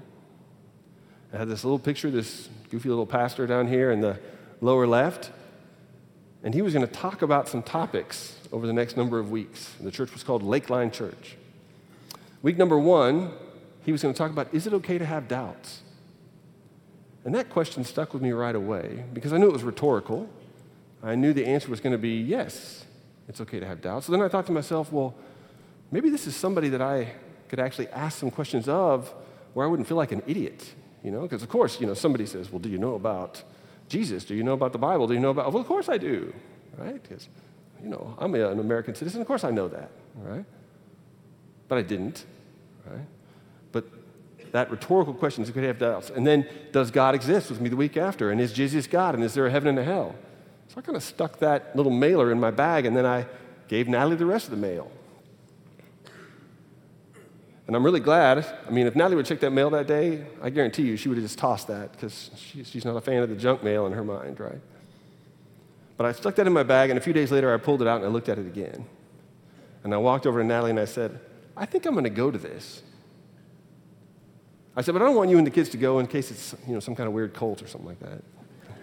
I 1.36 1.40
had 1.40 1.48
this 1.48 1.64
little 1.64 1.78
picture, 1.78 2.10
this 2.10 2.48
goofy 2.70 2.88
little 2.88 3.04
pastor 3.04 3.46
down 3.46 3.68
here 3.68 3.90
in 3.90 4.00
the 4.00 4.18
lower 4.62 4.86
left, 4.86 5.30
and 6.42 6.54
he 6.54 6.62
was 6.62 6.72
going 6.72 6.86
to 6.86 6.90
talk 6.90 7.20
about 7.20 7.46
some 7.46 7.62
topics 7.62 8.38
over 8.52 8.66
the 8.66 8.72
next 8.72 8.96
number 8.96 9.18
of 9.18 9.30
weeks. 9.30 9.74
The 9.78 9.90
church 9.90 10.14
was 10.14 10.22
called 10.22 10.42
Lakeline 10.42 10.90
Church. 10.90 11.36
Week 12.40 12.56
number 12.56 12.78
one, 12.78 13.32
he 13.84 13.92
was 13.92 14.00
going 14.00 14.14
to 14.14 14.16
talk 14.16 14.30
about 14.30 14.54
is 14.54 14.66
it 14.66 14.72
okay 14.72 14.96
to 14.96 15.04
have 15.04 15.28
doubts? 15.28 15.82
And 17.26 17.34
that 17.34 17.50
question 17.50 17.84
stuck 17.84 18.14
with 18.14 18.22
me 18.22 18.32
right 18.32 18.54
away 18.54 19.04
because 19.12 19.34
I 19.34 19.36
knew 19.36 19.48
it 19.48 19.52
was 19.52 19.62
rhetorical. 19.62 20.30
I 21.02 21.16
knew 21.16 21.34
the 21.34 21.44
answer 21.44 21.68
was 21.68 21.80
going 21.80 21.92
to 21.92 21.98
be 21.98 22.16
yes, 22.18 22.86
it's 23.28 23.42
okay 23.42 23.60
to 23.60 23.66
have 23.66 23.82
doubts. 23.82 24.06
So 24.06 24.12
then 24.12 24.22
I 24.22 24.28
thought 24.28 24.46
to 24.46 24.52
myself, 24.52 24.90
well, 24.90 25.14
maybe 25.90 26.08
this 26.08 26.26
is 26.26 26.34
somebody 26.34 26.70
that 26.70 26.80
I 26.80 27.12
could 27.48 27.60
actually 27.60 27.88
ask 27.88 28.18
some 28.20 28.30
questions 28.30 28.70
of 28.70 29.12
where 29.52 29.66
I 29.66 29.68
wouldn't 29.68 29.86
feel 29.86 29.98
like 29.98 30.12
an 30.12 30.22
idiot, 30.26 30.72
you 31.02 31.10
know? 31.10 31.22
Because, 31.22 31.42
of 31.42 31.48
course, 31.48 31.80
you 31.80 31.86
know, 31.86 31.94
somebody 31.94 32.26
says, 32.26 32.50
well, 32.50 32.58
do 32.58 32.68
you 32.68 32.78
know 32.78 32.94
about 32.94 33.42
Jesus? 33.88 34.24
Do 34.24 34.34
you 34.34 34.42
know 34.42 34.52
about 34.52 34.72
the 34.72 34.78
Bible? 34.78 35.06
Do 35.06 35.14
you 35.14 35.20
know 35.20 35.30
about, 35.30 35.52
well, 35.52 35.60
of 35.60 35.66
course 35.66 35.88
I 35.88 35.98
do, 35.98 36.32
right? 36.76 37.00
Because, 37.02 37.28
you 37.82 37.88
know, 37.88 38.16
I'm 38.18 38.34
an 38.34 38.58
American 38.58 38.94
citizen. 38.94 39.20
Of 39.20 39.26
course 39.26 39.44
I 39.44 39.50
know 39.50 39.68
that, 39.68 39.90
right? 40.16 40.44
But 41.68 41.78
I 41.78 41.82
didn't, 41.82 42.24
right? 42.86 43.06
But 43.72 43.84
that 44.52 44.70
rhetorical 44.70 45.14
question 45.14 45.42
is 45.44 45.50
could 45.50 45.64
have 45.64 45.78
doubts. 45.78 46.10
And 46.10 46.26
then, 46.26 46.48
does 46.72 46.90
God 46.90 47.14
exist? 47.14 47.50
with 47.50 47.60
me 47.60 47.68
the 47.68 47.76
week 47.76 47.96
after. 47.96 48.30
And 48.30 48.40
is 48.40 48.52
Jesus 48.52 48.86
God? 48.86 49.14
And 49.14 49.22
is 49.22 49.34
there 49.34 49.46
a 49.46 49.50
heaven 49.50 49.68
and 49.68 49.78
a 49.78 49.84
hell? 49.84 50.14
So 50.68 50.78
I 50.78 50.80
kind 50.80 50.96
of 50.96 51.02
stuck 51.02 51.38
that 51.38 51.76
little 51.76 51.92
mailer 51.92 52.32
in 52.32 52.40
my 52.40 52.50
bag, 52.50 52.86
and 52.86 52.96
then 52.96 53.06
I 53.06 53.26
gave 53.68 53.88
Natalie 53.88 54.16
the 54.16 54.26
rest 54.26 54.46
of 54.46 54.50
the 54.50 54.56
mail. 54.56 54.90
And 57.66 57.74
I'm 57.74 57.84
really 57.84 58.00
glad. 58.00 58.46
I 58.66 58.70
mean, 58.70 58.86
if 58.86 58.94
Natalie 58.94 59.16
would 59.16 59.26
check 59.26 59.40
that 59.40 59.50
mail 59.50 59.70
that 59.70 59.86
day, 59.86 60.24
I 60.40 60.50
guarantee 60.50 60.82
you 60.82 60.96
she 60.96 61.08
would 61.08 61.18
have 61.18 61.24
just 61.24 61.38
tossed 61.38 61.66
that 61.66 61.92
because 61.92 62.30
she, 62.36 62.62
she's 62.62 62.84
not 62.84 62.96
a 62.96 63.00
fan 63.00 63.22
of 63.22 63.28
the 63.28 63.34
junk 63.34 63.64
mail 63.64 63.86
in 63.86 63.92
her 63.92 64.04
mind, 64.04 64.38
right? 64.38 64.60
But 65.96 66.06
I 66.06 66.12
stuck 66.12 66.36
that 66.36 66.46
in 66.46 66.52
my 66.52 66.62
bag, 66.62 66.90
and 66.90 66.98
a 66.98 67.02
few 67.02 67.12
days 67.12 67.32
later, 67.32 67.52
I 67.52 67.56
pulled 67.56 67.82
it 67.82 67.88
out 67.88 67.96
and 67.96 68.04
I 68.04 68.08
looked 68.08 68.28
at 68.28 68.38
it 68.38 68.46
again. 68.46 68.86
And 69.82 69.94
I 69.94 69.96
walked 69.96 70.26
over 70.26 70.40
to 70.40 70.46
Natalie 70.46 70.70
and 70.70 70.80
I 70.80 70.84
said, 70.84 71.18
I 71.56 71.66
think 71.66 71.86
I'm 71.86 71.92
going 71.92 72.04
to 72.04 72.10
go 72.10 72.30
to 72.30 72.38
this. 72.38 72.82
I 74.76 74.82
said, 74.82 74.92
but 74.92 75.00
I 75.00 75.06
don't 75.06 75.16
want 75.16 75.30
you 75.30 75.38
and 75.38 75.46
the 75.46 75.50
kids 75.50 75.70
to 75.70 75.78
go 75.78 75.98
in 75.98 76.06
case 76.06 76.30
it's 76.30 76.54
you 76.68 76.74
know, 76.74 76.80
some 76.80 76.94
kind 76.94 77.08
of 77.08 77.14
weird 77.14 77.32
cult 77.32 77.62
or 77.62 77.66
something 77.66 77.88
like 77.88 78.00
that. 78.00 78.22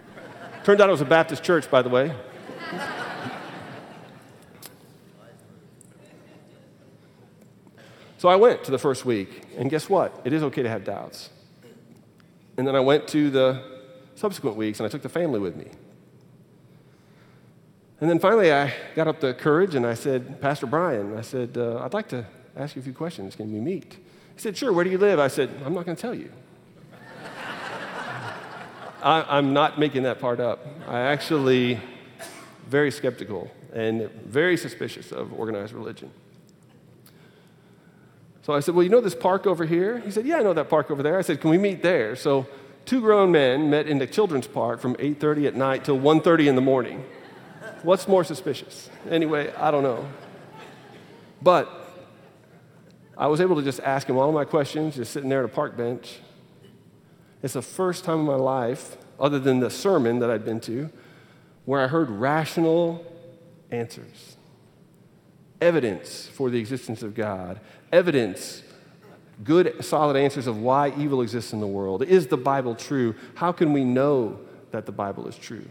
Turned 0.64 0.80
out 0.80 0.88
it 0.88 0.92
was 0.92 1.00
a 1.00 1.06
Baptist 1.06 1.44
church, 1.44 1.70
by 1.70 1.82
the 1.82 1.88
way. 1.88 2.12
So 8.18 8.28
I 8.28 8.36
went 8.36 8.64
to 8.64 8.70
the 8.70 8.78
first 8.78 9.04
week, 9.04 9.42
and 9.56 9.70
guess 9.70 9.88
what? 9.88 10.20
It 10.24 10.32
is 10.32 10.42
okay 10.44 10.62
to 10.62 10.68
have 10.68 10.84
doubts. 10.84 11.30
And 12.56 12.66
then 12.66 12.76
I 12.76 12.80
went 12.80 13.08
to 13.08 13.30
the 13.30 13.62
subsequent 14.14 14.56
weeks, 14.56 14.80
and 14.80 14.86
I 14.86 14.90
took 14.90 15.02
the 15.02 15.08
family 15.08 15.40
with 15.40 15.56
me. 15.56 15.66
And 18.00 18.10
then 18.10 18.18
finally, 18.18 18.52
I 18.52 18.72
got 18.94 19.08
up 19.08 19.20
the 19.20 19.34
courage 19.34 19.74
and 19.74 19.86
I 19.86 19.94
said, 19.94 20.40
Pastor 20.40 20.66
Brian, 20.66 21.16
I 21.16 21.22
said, 21.22 21.56
uh, 21.56 21.82
I'd 21.82 21.94
like 21.94 22.08
to 22.08 22.26
ask 22.56 22.76
you 22.76 22.80
a 22.80 22.82
few 22.82 22.92
questions. 22.92 23.36
Can 23.36 23.52
we 23.52 23.60
meet? 23.60 23.98
He 24.34 24.40
said, 24.40 24.56
Sure, 24.56 24.72
where 24.72 24.84
do 24.84 24.90
you 24.90 24.98
live? 24.98 25.18
I 25.18 25.28
said, 25.28 25.50
I'm 25.64 25.74
not 25.74 25.86
going 25.86 25.96
to 25.96 26.02
tell 26.02 26.14
you. 26.14 26.30
I, 29.02 29.38
am 29.38 29.52
not 29.52 29.78
making 29.78 30.02
that 30.02 30.20
part 30.20 30.40
up. 30.40 30.66
I 30.88 31.00
actually 31.00 31.80
very 32.68 32.90
skeptical 32.90 33.50
and 33.72 34.10
very 34.26 34.56
suspicious 34.56 35.12
of 35.12 35.32
organized 35.32 35.72
religion. 35.72 36.10
So 38.44 38.52
I 38.52 38.60
said, 38.60 38.74
Well, 38.74 38.84
you 38.84 38.90
know 38.90 39.00
this 39.00 39.14
park 39.14 39.46
over 39.46 39.64
here? 39.64 40.00
He 40.00 40.10
said, 40.10 40.26
Yeah, 40.26 40.36
I 40.36 40.42
know 40.42 40.52
that 40.52 40.68
park 40.68 40.90
over 40.90 41.02
there. 41.02 41.18
I 41.18 41.22
said, 41.22 41.40
Can 41.40 41.48
we 41.48 41.56
meet 41.56 41.82
there? 41.82 42.14
So 42.14 42.46
two 42.84 43.00
grown 43.00 43.32
men 43.32 43.70
met 43.70 43.86
in 43.86 43.98
the 43.98 44.06
children's 44.06 44.46
park 44.46 44.80
from 44.80 44.94
8.30 44.96 45.46
at 45.46 45.54
night 45.54 45.84
till 45.84 45.98
1.30 45.98 46.48
in 46.48 46.54
the 46.54 46.60
morning. 46.60 47.06
What's 47.82 48.06
more 48.06 48.22
suspicious? 48.22 48.90
Anyway, 49.10 49.50
I 49.54 49.70
don't 49.70 49.82
know. 49.82 50.06
But 51.40 51.70
I 53.16 53.28
was 53.28 53.40
able 53.40 53.56
to 53.56 53.62
just 53.62 53.80
ask 53.80 54.06
him 54.06 54.18
all 54.18 54.30
my 54.30 54.44
questions, 54.44 54.96
just 54.96 55.12
sitting 55.12 55.30
there 55.30 55.40
at 55.40 55.46
a 55.46 55.54
park 55.54 55.74
bench. 55.74 56.18
It's 57.42 57.54
the 57.54 57.62
first 57.62 58.04
time 58.04 58.20
in 58.20 58.26
my 58.26 58.34
life, 58.34 58.98
other 59.18 59.38
than 59.38 59.60
the 59.60 59.70
sermon 59.70 60.18
that 60.18 60.30
I'd 60.30 60.44
been 60.44 60.60
to, 60.60 60.90
where 61.64 61.80
I 61.80 61.86
heard 61.86 62.10
rational 62.10 63.06
answers, 63.70 64.36
evidence 65.64 66.26
for 66.26 66.50
the 66.50 66.58
existence 66.58 67.02
of 67.02 67.14
God, 67.14 67.58
evidence, 67.90 68.62
good, 69.42 69.82
solid 69.82 70.16
answers 70.16 70.46
of 70.46 70.58
why 70.60 70.92
evil 70.98 71.22
exists 71.22 71.52
in 71.54 71.60
the 71.60 71.66
world. 71.66 72.02
Is 72.02 72.26
the 72.26 72.36
Bible 72.36 72.74
true? 72.74 73.14
How 73.34 73.50
can 73.50 73.72
we 73.72 73.82
know 73.82 74.38
that 74.72 74.84
the 74.84 74.92
Bible 74.92 75.26
is 75.26 75.36
true? 75.36 75.66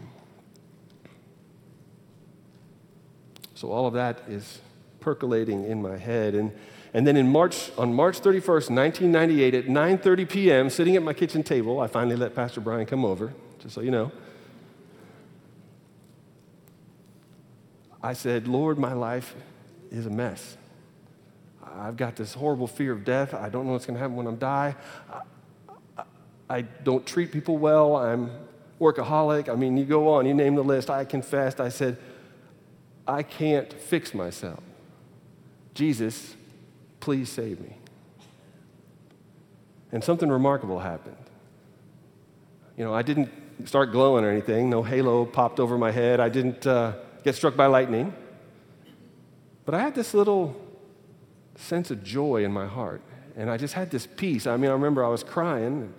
So 3.54 3.70
all 3.70 3.86
of 3.86 3.94
that 3.94 4.22
is 4.28 4.58
percolating 4.98 5.64
in 5.64 5.80
my 5.80 5.96
head. 5.96 6.34
And, 6.34 6.52
and 6.92 7.06
then 7.06 7.16
in 7.16 7.30
March, 7.30 7.70
on 7.78 7.94
March 7.94 8.20
31st, 8.20 8.70
1998, 8.70 9.54
at 9.54 9.66
9.30 9.66 10.28
p.m., 10.28 10.70
sitting 10.70 10.96
at 10.96 11.04
my 11.04 11.12
kitchen 11.12 11.44
table, 11.44 11.78
I 11.78 11.86
finally 11.86 12.16
let 12.16 12.34
Pastor 12.34 12.60
Brian 12.60 12.84
come 12.84 13.04
over, 13.04 13.32
just 13.60 13.76
so 13.76 13.80
you 13.80 13.92
know. 13.92 14.10
I 18.02 18.12
said, 18.12 18.48
Lord, 18.48 18.76
my 18.76 18.92
life 18.92 19.34
is 19.96 20.06
a 20.06 20.10
mess. 20.10 20.56
I've 21.76 21.96
got 21.96 22.16
this 22.16 22.34
horrible 22.34 22.66
fear 22.66 22.92
of 22.92 23.04
death. 23.04 23.34
I 23.34 23.48
don't 23.48 23.66
know 23.66 23.72
what's 23.72 23.86
going 23.86 23.94
to 23.94 24.00
happen 24.00 24.16
when 24.16 24.26
I 24.26 24.32
die. 24.32 24.76
I, 25.98 26.02
I 26.48 26.62
don't 26.62 27.04
treat 27.06 27.32
people 27.32 27.58
well. 27.58 27.96
I'm 27.96 28.30
workaholic. 28.80 29.48
I 29.48 29.54
mean, 29.54 29.76
you 29.76 29.84
go 29.84 30.14
on, 30.14 30.26
you 30.26 30.34
name 30.34 30.54
the 30.54 30.64
list. 30.64 30.90
I 30.90 31.04
confessed. 31.04 31.60
I 31.60 31.68
said, 31.68 31.96
I 33.06 33.22
can't 33.22 33.72
fix 33.72 34.14
myself. 34.14 34.60
Jesus, 35.74 36.36
please 37.00 37.28
save 37.28 37.60
me. 37.60 37.76
And 39.92 40.02
something 40.02 40.28
remarkable 40.28 40.80
happened. 40.80 41.16
You 42.76 42.84
know, 42.84 42.94
I 42.94 43.02
didn't 43.02 43.30
start 43.64 43.92
glowing 43.92 44.24
or 44.24 44.30
anything, 44.30 44.68
no 44.68 44.82
halo 44.82 45.24
popped 45.24 45.60
over 45.60 45.78
my 45.78 45.92
head, 45.92 46.18
I 46.18 46.28
didn't 46.28 46.66
uh, 46.66 46.94
get 47.22 47.36
struck 47.36 47.56
by 47.56 47.66
lightning. 47.66 48.12
But 49.64 49.74
I 49.74 49.80
had 49.80 49.94
this 49.94 50.14
little 50.14 50.60
sense 51.56 51.90
of 51.90 52.02
joy 52.02 52.44
in 52.44 52.52
my 52.52 52.66
heart. 52.66 53.02
And 53.36 53.50
I 53.50 53.56
just 53.56 53.74
had 53.74 53.90
this 53.90 54.06
peace. 54.06 54.46
I 54.46 54.56
mean, 54.56 54.70
I 54.70 54.74
remember 54.74 55.04
I 55.04 55.08
was 55.08 55.24
crying. 55.24 55.92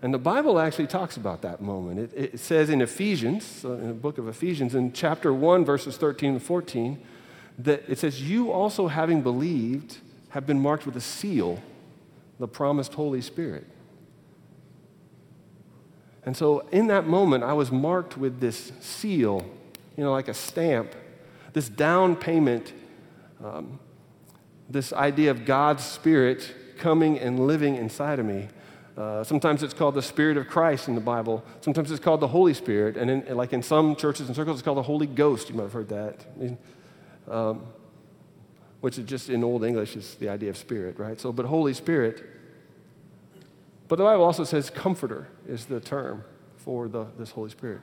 And 0.00 0.14
the 0.14 0.18
Bible 0.18 0.60
actually 0.60 0.86
talks 0.86 1.16
about 1.16 1.42
that 1.42 1.60
moment. 1.60 1.98
It, 1.98 2.34
it 2.34 2.40
says 2.40 2.70
in 2.70 2.80
Ephesians, 2.80 3.64
in 3.64 3.88
the 3.88 3.94
book 3.94 4.18
of 4.18 4.28
Ephesians, 4.28 4.74
in 4.74 4.92
chapter 4.92 5.34
1, 5.34 5.64
verses 5.64 5.96
13 5.96 6.34
and 6.34 6.42
14, 6.42 7.02
that 7.58 7.82
it 7.88 7.98
says, 7.98 8.22
You 8.22 8.52
also, 8.52 8.86
having 8.86 9.22
believed, 9.22 9.98
have 10.30 10.46
been 10.46 10.60
marked 10.60 10.86
with 10.86 10.96
a 10.96 11.00
seal, 11.00 11.60
the 12.38 12.46
promised 12.46 12.94
Holy 12.94 13.20
Spirit. 13.20 13.66
And 16.24 16.36
so 16.36 16.60
in 16.70 16.86
that 16.88 17.06
moment, 17.06 17.42
I 17.42 17.54
was 17.54 17.72
marked 17.72 18.16
with 18.16 18.38
this 18.38 18.70
seal, 18.80 19.50
you 19.96 20.04
know, 20.04 20.12
like 20.12 20.28
a 20.28 20.34
stamp, 20.34 20.94
this 21.52 21.68
down 21.68 22.16
payment 22.16 22.72
um, 23.42 23.78
this 24.68 24.92
idea 24.92 25.30
of 25.30 25.44
God's 25.44 25.84
Spirit 25.84 26.54
coming 26.78 27.18
and 27.18 27.46
living 27.46 27.76
inside 27.76 28.18
of 28.18 28.26
me. 28.26 28.48
Uh, 28.96 29.22
sometimes 29.22 29.62
it's 29.62 29.74
called 29.74 29.94
the 29.94 30.02
Spirit 30.02 30.36
of 30.36 30.48
Christ 30.48 30.88
in 30.88 30.94
the 30.94 31.00
Bible. 31.00 31.44
Sometimes 31.60 31.90
it's 31.90 32.02
called 32.02 32.20
the 32.20 32.28
Holy 32.28 32.52
Spirit. 32.52 32.96
And 32.96 33.10
in, 33.10 33.36
like 33.36 33.52
in 33.52 33.62
some 33.62 33.96
churches 33.96 34.26
and 34.26 34.36
circles, 34.36 34.58
it's 34.58 34.64
called 34.64 34.78
the 34.78 34.82
Holy 34.82 35.06
Ghost. 35.06 35.48
You 35.48 35.54
might 35.54 35.64
have 35.64 35.72
heard 35.72 35.88
that. 35.88 36.26
Um, 37.28 37.66
which 38.80 38.98
is 38.98 39.06
just 39.06 39.28
in 39.28 39.42
Old 39.42 39.64
English 39.64 39.96
is 39.96 40.14
the 40.16 40.28
idea 40.28 40.50
of 40.50 40.56
spirit, 40.56 40.98
right? 40.98 41.20
So, 41.20 41.32
but 41.32 41.46
Holy 41.46 41.74
Spirit. 41.74 42.24
But 43.88 43.96
the 43.96 44.04
Bible 44.04 44.24
also 44.24 44.44
says 44.44 44.70
comforter 44.70 45.28
is 45.48 45.66
the 45.66 45.80
term 45.80 46.24
for 46.56 46.88
the, 46.88 47.06
this 47.18 47.30
Holy 47.30 47.50
Spirit. 47.50 47.80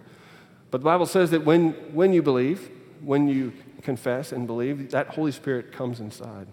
But 0.71 0.79
the 0.79 0.85
Bible 0.85 1.05
says 1.05 1.31
that 1.31 1.45
when, 1.45 1.71
when 1.93 2.13
you 2.13 2.21
believe, 2.21 2.69
when 3.05 3.27
you 3.27 3.53
confess 3.81 4.31
and 4.31 4.47
believe, 4.47 4.91
that 4.91 5.07
Holy 5.09 5.31
Spirit 5.31 5.71
comes 5.71 5.99
inside. 5.99 6.47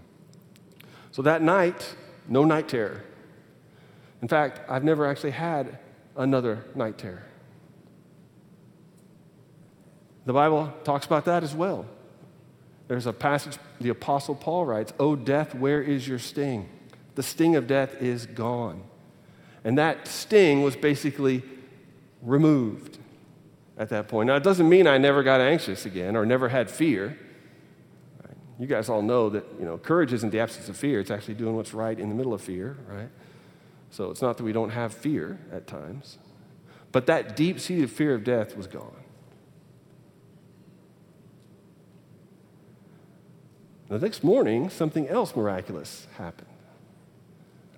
So 1.11 1.23
that 1.23 1.43
night, 1.43 1.95
no 2.29 2.45
night 2.45 2.69
terror. 2.69 3.03
In 4.21 4.29
fact, 4.29 4.61
I've 4.69 4.85
never 4.85 5.07
actually 5.07 5.33
had 5.33 5.79
another 6.17 6.65
night 6.75 6.99
terror. 6.99 7.25
The 10.27 10.33
Bible 10.33 10.73
talks 10.85 11.07
about 11.07 11.25
that 11.25 11.43
as 11.43 11.55
well. 11.55 11.87
There's 12.87 13.07
a 13.07 13.13
passage 13.13 13.57
the 13.81 13.89
Apostle 13.89 14.35
Paul 14.35 14.67
writes, 14.67 14.93
O 15.01 15.17
death, 15.17 15.55
where 15.55 15.83
is 15.83 16.07
your 16.07 16.19
sting? 16.19 16.69
The 17.15 17.23
sting 17.23 17.57
of 17.57 17.67
death 17.67 18.01
is 18.01 18.27
gone. 18.27 18.83
And 19.65 19.79
that 19.79 20.07
sting 20.07 20.63
was 20.63 20.77
basically 20.77 21.43
removed 22.23 22.99
at 23.83 23.89
that 23.89 24.07
point. 24.07 24.29
Now, 24.29 24.37
it 24.37 24.45
doesn't 24.45 24.69
mean 24.69 24.87
I 24.87 24.97
never 24.97 25.25
got 25.25 25.41
anxious 25.41 25.85
again 25.87 26.15
or 26.15 26.25
never 26.25 26.49
had 26.49 26.71
fear. 26.71 27.19
You 28.61 28.69
guys 28.69 28.89
all 28.89 29.03
know 29.03 29.29
that, 29.31 29.45
you 29.59 29.65
know, 29.65 29.77
courage 29.77 30.13
isn't 30.13 30.31
the 30.31 30.39
absence 30.39 30.69
of 30.69 30.77
fear, 30.77 31.01
it's 31.01 31.11
actually 31.11 31.35
doing 31.35 31.57
what's 31.57 31.75
right 31.75 31.99
in 31.99 32.09
the 32.09 32.15
middle 32.15 32.33
of 32.33 32.41
fear, 32.41 32.77
right? 32.89 33.09
So 33.91 34.11
it's 34.11 34.23
not 34.23 34.37
that 34.37 34.45
we 34.45 34.53
don't 34.53 34.71
have 34.71 34.95
fear 34.95 35.41
at 35.51 35.67
times, 35.67 36.19
but 36.93 37.07
that 37.07 37.35
deep 37.35 37.59
seated 37.59 37.91
fear 37.91 38.15
of 38.15 38.23
death 38.23 38.57
was 38.57 38.69
gone. 38.69 38.95
The 43.89 43.99
next 43.99 44.23
morning, 44.23 44.71
something 44.71 45.09
else 45.09 45.35
miraculous 45.35 46.07
happened. 46.17 46.49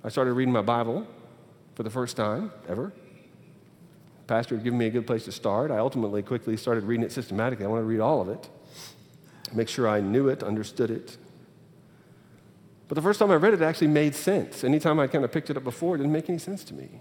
I 0.04 0.11
started 0.11 0.34
reading 0.34 0.52
my 0.52 0.61
Bible 0.61 1.06
for 1.75 1.82
the 1.82 1.90
first 1.90 2.14
time 2.14 2.52
ever. 2.68 2.92
Pastor 4.26 4.54
had 4.54 4.64
given 4.64 4.78
me 4.78 4.87
a 4.87 4.90
good 4.90 5.07
place 5.07 5.25
to 5.26 5.33
start. 5.33 5.71
I 5.71 5.78
ultimately 5.78 6.23
quickly 6.23 6.57
started 6.57 6.85
reading 6.85 7.04
it 7.04 7.12
systematically. 7.12 7.64
I 7.64 7.69
wanted 7.69 7.83
to 7.83 7.88
read 7.88 8.00
all 8.00 8.21
of 8.21 8.28
it, 8.28 8.49
make 9.52 9.69
sure 9.69 9.87
I 9.87 10.00
knew 10.00 10.28
it, 10.28 10.43
understood 10.43 10.90
it. 10.90 11.16
But 12.88 12.97
the 12.97 13.02
first 13.02 13.19
time 13.19 13.31
I 13.31 13.37
read 13.37 13.54
it, 13.54 13.62
it 13.62 13.64
actually 13.64 13.88
made 13.88 14.14
sense. 14.14 14.64
Anytime 14.64 15.00
I 15.00 15.07
kind 15.07 15.25
of 15.25 15.33
picked 15.33 15.50
it 15.50 15.57
up 15.57 15.64
before, 15.64 15.95
it 15.95 15.99
didn't 15.99 16.12
make 16.12 16.28
any 16.28 16.38
sense 16.38 16.64
to 16.64 16.75
me. 16.75 17.00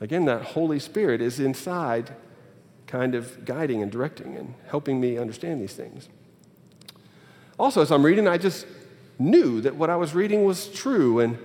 Again, 0.00 0.24
that 0.26 0.42
Holy 0.42 0.78
Spirit 0.78 1.20
is 1.20 1.40
inside, 1.40 2.14
kind 2.86 3.14
of 3.14 3.44
guiding 3.44 3.82
and 3.82 3.90
directing 3.90 4.36
and 4.36 4.54
helping 4.68 5.00
me 5.00 5.18
understand 5.18 5.60
these 5.60 5.74
things. 5.74 6.08
Also, 7.58 7.80
as 7.82 7.90
I'm 7.90 8.04
reading, 8.04 8.28
I 8.28 8.36
just 8.36 8.66
knew 9.18 9.60
that 9.60 9.76
what 9.76 9.90
I 9.90 9.96
was 9.96 10.14
reading 10.14 10.44
was 10.44 10.68
true. 10.68 11.20
And 11.20 11.38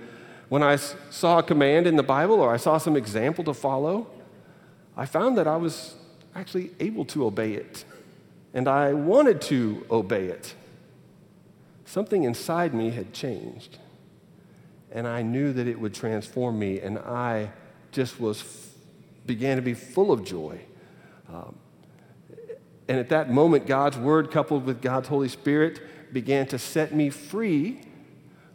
when 0.48 0.62
I 0.62 0.76
saw 0.76 1.38
a 1.38 1.42
command 1.42 1.86
in 1.86 1.96
the 1.96 2.02
Bible 2.02 2.40
or 2.40 2.52
I 2.52 2.56
saw 2.56 2.78
some 2.78 2.96
example 2.96 3.44
to 3.44 3.54
follow, 3.54 4.08
I 5.00 5.06
found 5.06 5.38
that 5.38 5.48
I 5.48 5.56
was 5.56 5.94
actually 6.34 6.72
able 6.78 7.06
to 7.06 7.24
obey 7.24 7.54
it. 7.54 7.86
And 8.52 8.68
I 8.68 8.92
wanted 8.92 9.40
to 9.42 9.86
obey 9.90 10.26
it. 10.26 10.54
Something 11.86 12.24
inside 12.24 12.74
me 12.74 12.90
had 12.90 13.14
changed. 13.14 13.78
And 14.92 15.08
I 15.08 15.22
knew 15.22 15.54
that 15.54 15.66
it 15.66 15.80
would 15.80 15.94
transform 15.94 16.58
me. 16.58 16.80
And 16.80 16.98
I 16.98 17.50
just 17.92 18.20
was, 18.20 18.44
began 19.24 19.56
to 19.56 19.62
be 19.62 19.72
full 19.72 20.12
of 20.12 20.22
joy. 20.22 20.60
Um, 21.32 21.56
and 22.86 22.98
at 22.98 23.08
that 23.08 23.30
moment, 23.30 23.66
God's 23.66 23.96
word, 23.96 24.30
coupled 24.30 24.66
with 24.66 24.82
God's 24.82 25.08
Holy 25.08 25.28
Spirit, 25.28 25.80
began 26.12 26.46
to 26.48 26.58
set 26.58 26.94
me 26.94 27.08
free 27.08 27.80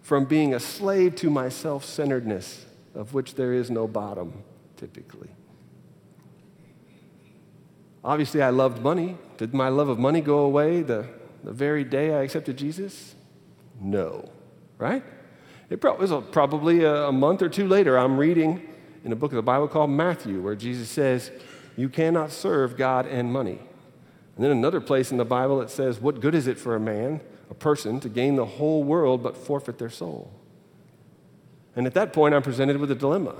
from 0.03 0.25
being 0.25 0.53
a 0.53 0.59
slave 0.59 1.15
to 1.15 1.31
my 1.31 1.49
self 1.49 1.83
centeredness, 1.83 2.67
of 2.93 3.15
which 3.15 3.33
there 3.33 3.51
is 3.51 3.71
no 3.71 3.87
bottom, 3.87 4.43
typically. 4.77 5.29
Obviously, 8.05 8.43
I 8.43 8.51
loved 8.51 8.83
money. 8.83 9.17
Did 9.37 9.55
my 9.55 9.67
love 9.67 9.89
of 9.89 9.97
money 9.97 10.21
go 10.21 10.39
away 10.39 10.83
the, 10.83 11.07
the 11.43 11.51
very 11.51 11.83
day 11.83 12.13
I 12.13 12.21
accepted 12.21 12.55
Jesus? 12.55 13.15
No, 13.81 14.29
right? 14.77 15.03
It 15.71 15.83
was 15.83 16.13
probably 16.31 16.85
a 16.85 17.11
month 17.11 17.41
or 17.41 17.49
two 17.49 17.67
later. 17.67 17.97
I'm 17.97 18.17
reading 18.17 18.61
in 19.03 19.11
a 19.11 19.15
book 19.15 19.31
of 19.31 19.37
the 19.37 19.41
Bible 19.41 19.67
called 19.67 19.89
Matthew, 19.89 20.39
where 20.39 20.55
Jesus 20.55 20.87
says, 20.87 21.31
You 21.75 21.89
cannot 21.89 22.31
serve 22.31 22.77
God 22.77 23.07
and 23.07 23.33
money. 23.33 23.57
And 24.35 24.45
then 24.45 24.51
another 24.51 24.79
place 24.79 25.11
in 25.11 25.17
the 25.17 25.25
Bible 25.25 25.59
it 25.61 25.71
says, 25.71 25.99
What 25.99 26.21
good 26.21 26.35
is 26.35 26.45
it 26.45 26.59
for 26.59 26.75
a 26.75 26.79
man, 26.79 27.21
a 27.49 27.55
person, 27.55 27.99
to 28.01 28.09
gain 28.09 28.35
the 28.35 28.45
whole 28.45 28.83
world 28.83 29.23
but 29.23 29.35
forfeit 29.35 29.79
their 29.79 29.89
soul? 29.89 30.31
And 31.75 31.87
at 31.87 31.95
that 31.95 32.13
point, 32.13 32.35
I'm 32.35 32.43
presented 32.43 32.77
with 32.77 32.91
a 32.91 32.95
dilemma. 32.95 33.33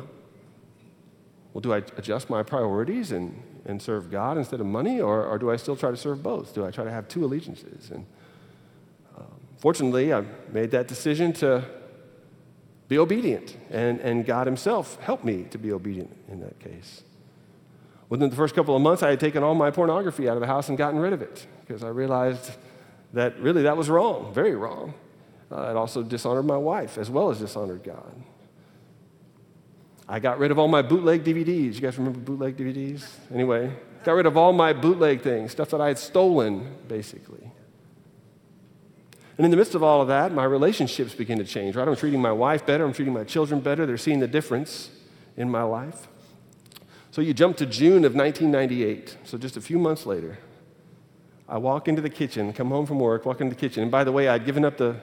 Well, 1.54 1.62
do 1.62 1.72
I 1.72 1.78
adjust 1.78 2.32
my 2.32 2.42
priorities 2.42 3.12
and, 3.12 3.42
and 3.66 3.82
serve 3.82 4.12
God 4.12 4.38
instead 4.38 4.60
of 4.60 4.66
money, 4.66 5.02
or, 5.02 5.26
or 5.26 5.38
do 5.38 5.50
I 5.50 5.56
still 5.56 5.76
try 5.76 5.92
to 5.92 5.98
serve 5.98 6.22
both? 6.22 6.54
Do 6.54 6.66
I 6.66 6.72
try 6.72 6.84
to 6.84 6.92
have 6.92 7.08
two 7.08 7.26
allegiances? 7.26 7.90
And 7.90 8.06
um, 9.18 9.26
fortunately, 9.58 10.14
I 10.14 10.24
made 10.52 10.72
that 10.72 10.88
decision 10.88 11.34
to 11.34 11.64
be 12.88 12.98
obedient. 12.98 13.58
And, 13.72 14.00
and 14.00 14.26
God 14.26 14.46
Himself 14.46 15.00
helped 15.02 15.26
me 15.26 15.46
to 15.52 15.58
be 15.58 15.72
obedient 15.72 16.16
in 16.28 16.40
that 16.42 16.60
case. 16.60 17.04
Within 18.10 18.30
the 18.30 18.36
first 18.36 18.54
couple 18.54 18.76
of 18.76 18.82
months, 18.82 19.02
I 19.02 19.10
had 19.10 19.20
taken 19.20 19.42
all 19.42 19.56
my 19.56 19.72
pornography 19.72 20.30
out 20.30 20.38
of 20.38 20.42
the 20.42 20.48
house 20.48 20.70
and 20.70 20.78
gotten 20.78 21.00
rid 21.00 21.14
of 21.14 21.22
it 21.24 21.48
because 21.62 21.84
I 21.84 21.90
realized 21.90 22.52
that 23.14 23.40
really 23.40 23.64
that 23.64 23.76
was 23.76 23.90
wrong, 23.90 24.32
very 24.34 24.56
wrong. 24.56 24.94
Uh, 25.52 25.70
it 25.72 25.76
also 25.76 26.04
dishonored 26.04 26.46
my 26.46 26.58
wife 26.58 26.98
as 26.98 27.10
well 27.10 27.32
as 27.32 27.40
dishonored 27.40 27.84
God. 27.84 28.14
I 30.08 30.20
got 30.20 30.38
rid 30.38 30.52
of 30.52 30.60
all 30.60 30.68
my 30.68 30.82
bootleg 30.82 31.24
DVDs. 31.24 31.76
You 31.76 31.82
guys 31.82 31.98
remember 31.98 32.20
bootleg 32.20 32.58
DVDs? 32.58 33.08
Anyway, 33.34 33.72
got 34.04 34.14
rid 34.14 34.28
of 34.28 34.38
all 34.38 34.54
my 34.54 34.72
bootleg 34.72 35.22
things, 35.22 35.52
stuff 35.52 35.72
that 35.72 35.82
I 35.82 35.88
had 35.88 35.98
stolen, 35.98 36.76
basically. 36.88 37.52
And 39.38 39.44
in 39.44 39.52
the 39.52 39.58
midst 39.58 39.76
of 39.76 39.84
all 39.84 40.02
of 40.02 40.08
that, 40.08 40.32
my 40.32 40.46
relationships 40.46 41.14
begin 41.14 41.40
to 41.40 41.44
change, 41.44 41.76
right? 41.76 41.88
I'm 41.88 41.96
treating 41.96 42.22
my 42.22 42.32
wife 42.32 42.66
better, 42.66 42.86
I'm 42.86 42.94
treating 42.94 43.14
my 43.14 43.24
children 43.24 43.60
better. 43.60 43.86
They're 43.86 43.98
seeing 43.98 44.20
the 44.20 44.28
difference 44.28 44.92
in 45.36 45.50
my 45.50 45.64
life. 45.64 46.08
So 47.12 47.22
you 47.22 47.34
jump 47.34 47.58
to 47.58 47.66
June 47.66 48.06
of 48.06 48.14
1998, 48.14 49.18
so 49.24 49.38
just 49.38 49.58
a 49.58 49.62
few 49.62 49.80
months 49.80 50.06
later. 50.06 50.38
I 51.48 51.58
walk 51.58 51.88
into 51.88 52.02
the 52.02 52.10
kitchen, 52.10 52.54
come 52.54 52.70
home 52.70 52.86
from 52.86 53.00
work, 53.00 53.26
walk 53.26 53.42
into 53.42 53.56
the 53.56 53.60
kitchen. 53.60 53.84
And 53.84 53.92
by 53.92 54.04
the 54.04 54.12
way, 54.12 54.28
I'd 54.28 54.46
given 54.46 54.66
up 54.66 54.78
the 54.78 54.96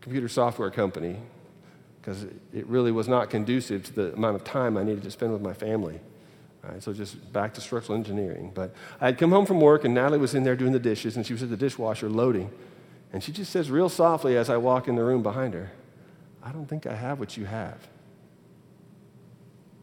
computer 0.00 0.28
software 0.28 0.70
company 0.70 1.18
because 2.06 2.22
it 2.54 2.64
really 2.68 2.92
was 2.92 3.08
not 3.08 3.30
conducive 3.30 3.82
to 3.82 3.92
the 3.92 4.12
amount 4.12 4.36
of 4.36 4.44
time 4.44 4.76
I 4.76 4.84
needed 4.84 5.02
to 5.02 5.10
spend 5.10 5.32
with 5.32 5.42
my 5.42 5.52
family. 5.52 5.98
Right, 6.62 6.80
so 6.80 6.92
just 6.92 7.32
back 7.32 7.52
to 7.54 7.60
structural 7.60 7.98
engineering. 7.98 8.52
But 8.54 8.72
I 9.00 9.06
had 9.06 9.18
come 9.18 9.30
home 9.30 9.44
from 9.44 9.60
work, 9.60 9.84
and 9.84 9.92
Natalie 9.92 10.18
was 10.18 10.32
in 10.32 10.44
there 10.44 10.54
doing 10.54 10.70
the 10.70 10.78
dishes, 10.78 11.16
and 11.16 11.26
she 11.26 11.32
was 11.32 11.42
at 11.42 11.50
the 11.50 11.56
dishwasher 11.56 12.08
loading. 12.08 12.52
And 13.12 13.24
she 13.24 13.32
just 13.32 13.50
says, 13.50 13.72
real 13.72 13.88
softly 13.88 14.36
as 14.36 14.48
I 14.48 14.56
walk 14.56 14.86
in 14.86 14.94
the 14.94 15.02
room 15.02 15.24
behind 15.24 15.54
her, 15.54 15.72
I 16.44 16.52
don't 16.52 16.66
think 16.66 16.86
I 16.86 16.94
have 16.94 17.18
what 17.18 17.36
you 17.36 17.44
have. 17.44 17.88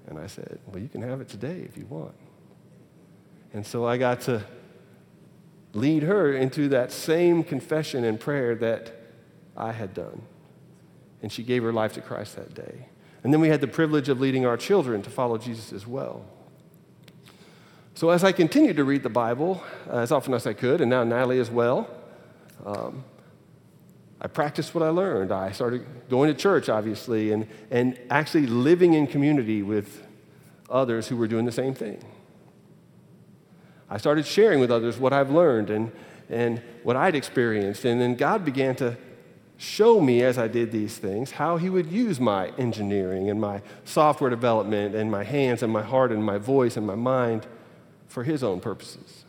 And 0.08 0.18
I 0.18 0.28
said, 0.28 0.60
Well, 0.68 0.82
you 0.82 0.88
can 0.88 1.02
have 1.02 1.20
it 1.20 1.28
today 1.28 1.60
if 1.68 1.78
you 1.78 1.86
want. 1.88 2.16
And 3.54 3.66
so 3.66 3.86
I 3.86 3.98
got 3.98 4.22
to 4.22 4.44
lead 5.74 6.04
her 6.04 6.34
into 6.34 6.70
that 6.70 6.94
same 6.94 7.44
confession 7.44 8.06
and 8.06 8.18
prayer 8.18 8.56
that 8.56 8.94
I 9.58 9.74
had 9.74 9.94
done. 9.94 10.22
And 11.24 11.32
she 11.32 11.42
gave 11.42 11.64
her 11.64 11.74
life 11.74 11.94
to 11.94 12.02
Christ 12.02 12.36
that 12.36 12.54
day. 12.54 12.90
And 13.24 13.34
then 13.34 13.42
we 13.42 13.48
had 13.48 13.62
the 13.62 13.68
privilege 13.68 14.10
of 14.10 14.20
leading 14.20 14.46
our 14.46 14.58
children 14.58 15.02
to 15.02 15.10
follow 15.10 15.38
Jesus 15.40 15.74
as 15.74 15.88
well. 15.88 16.26
So 17.96 18.10
as 18.10 18.24
I 18.24 18.32
continued 18.32 18.76
to 18.78 18.84
read 18.84 19.02
the 19.02 19.10
Bible 19.10 19.64
as 19.90 20.12
often 20.12 20.34
as 20.34 20.46
I 20.46 20.54
could, 20.54 20.82
and 20.82 20.90
now 20.90 21.04
Natalie 21.04 21.40
as 21.40 21.50
well, 21.50 21.90
um, 22.66 23.04
I 24.20 24.28
practiced 24.28 24.74
what 24.74 24.84
I 24.84 24.90
learned. 24.90 25.32
I 25.32 25.52
started 25.52 25.86
going 26.10 26.34
to 26.34 26.34
church, 26.34 26.70
obviously, 26.70 27.32
and, 27.32 27.48
and 27.72 28.00
actually 28.10 28.48
living 28.48 28.94
in 28.94 29.08
community 29.08 29.62
with 29.62 30.06
others 30.70 31.08
who 31.08 31.18
were 31.18 31.28
doing 31.28 31.46
the 31.46 31.52
same 31.52 31.74
thing. 31.74 32.04
I 33.90 33.98
started 33.98 34.26
sharing 34.26 34.60
with 34.60 34.72
others 34.72 34.98
what 34.98 35.14
I've 35.14 35.30
learned 35.30 35.70
and, 35.70 35.92
and 36.30 36.62
what 36.84 36.96
I'd 36.96 37.16
experienced. 37.16 37.86
And 37.86 38.02
then 38.02 38.16
God 38.16 38.44
began 38.44 38.76
to 38.78 38.98
show 39.58 40.02
me 40.02 40.24
as 40.24 40.38
I 40.38 40.48
did 40.48 40.72
these 40.72 40.98
things 40.98 41.32
how 41.32 41.58
He 41.58 41.70
would 41.70 41.92
use 41.92 42.20
my 42.20 42.50
engineering 42.58 43.30
and 43.30 43.40
my 43.40 43.62
software 43.86 44.30
development 44.30 44.96
and 44.96 45.10
my 45.12 45.24
hands 45.24 45.64
and 45.64 45.72
my 45.72 45.84
heart 45.84 46.12
and 46.12 46.24
my 46.24 46.38
voice 46.38 46.78
and 46.78 46.86
my 46.86 46.96
mind 46.96 47.48
for 48.08 48.24
His 48.24 48.44
own 48.44 48.60
purposes. 48.60 49.26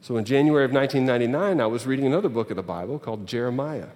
So 0.00 0.16
in 0.16 0.24
January 0.24 0.64
of 0.64 0.72
1999, 0.72 1.60
I 1.60 1.66
was 1.66 1.86
reading 1.86 2.06
another 2.06 2.28
book 2.28 2.50
of 2.50 2.56
the 2.56 2.62
Bible 2.62 2.98
called 2.98 3.26
Jeremiah. 3.26 3.88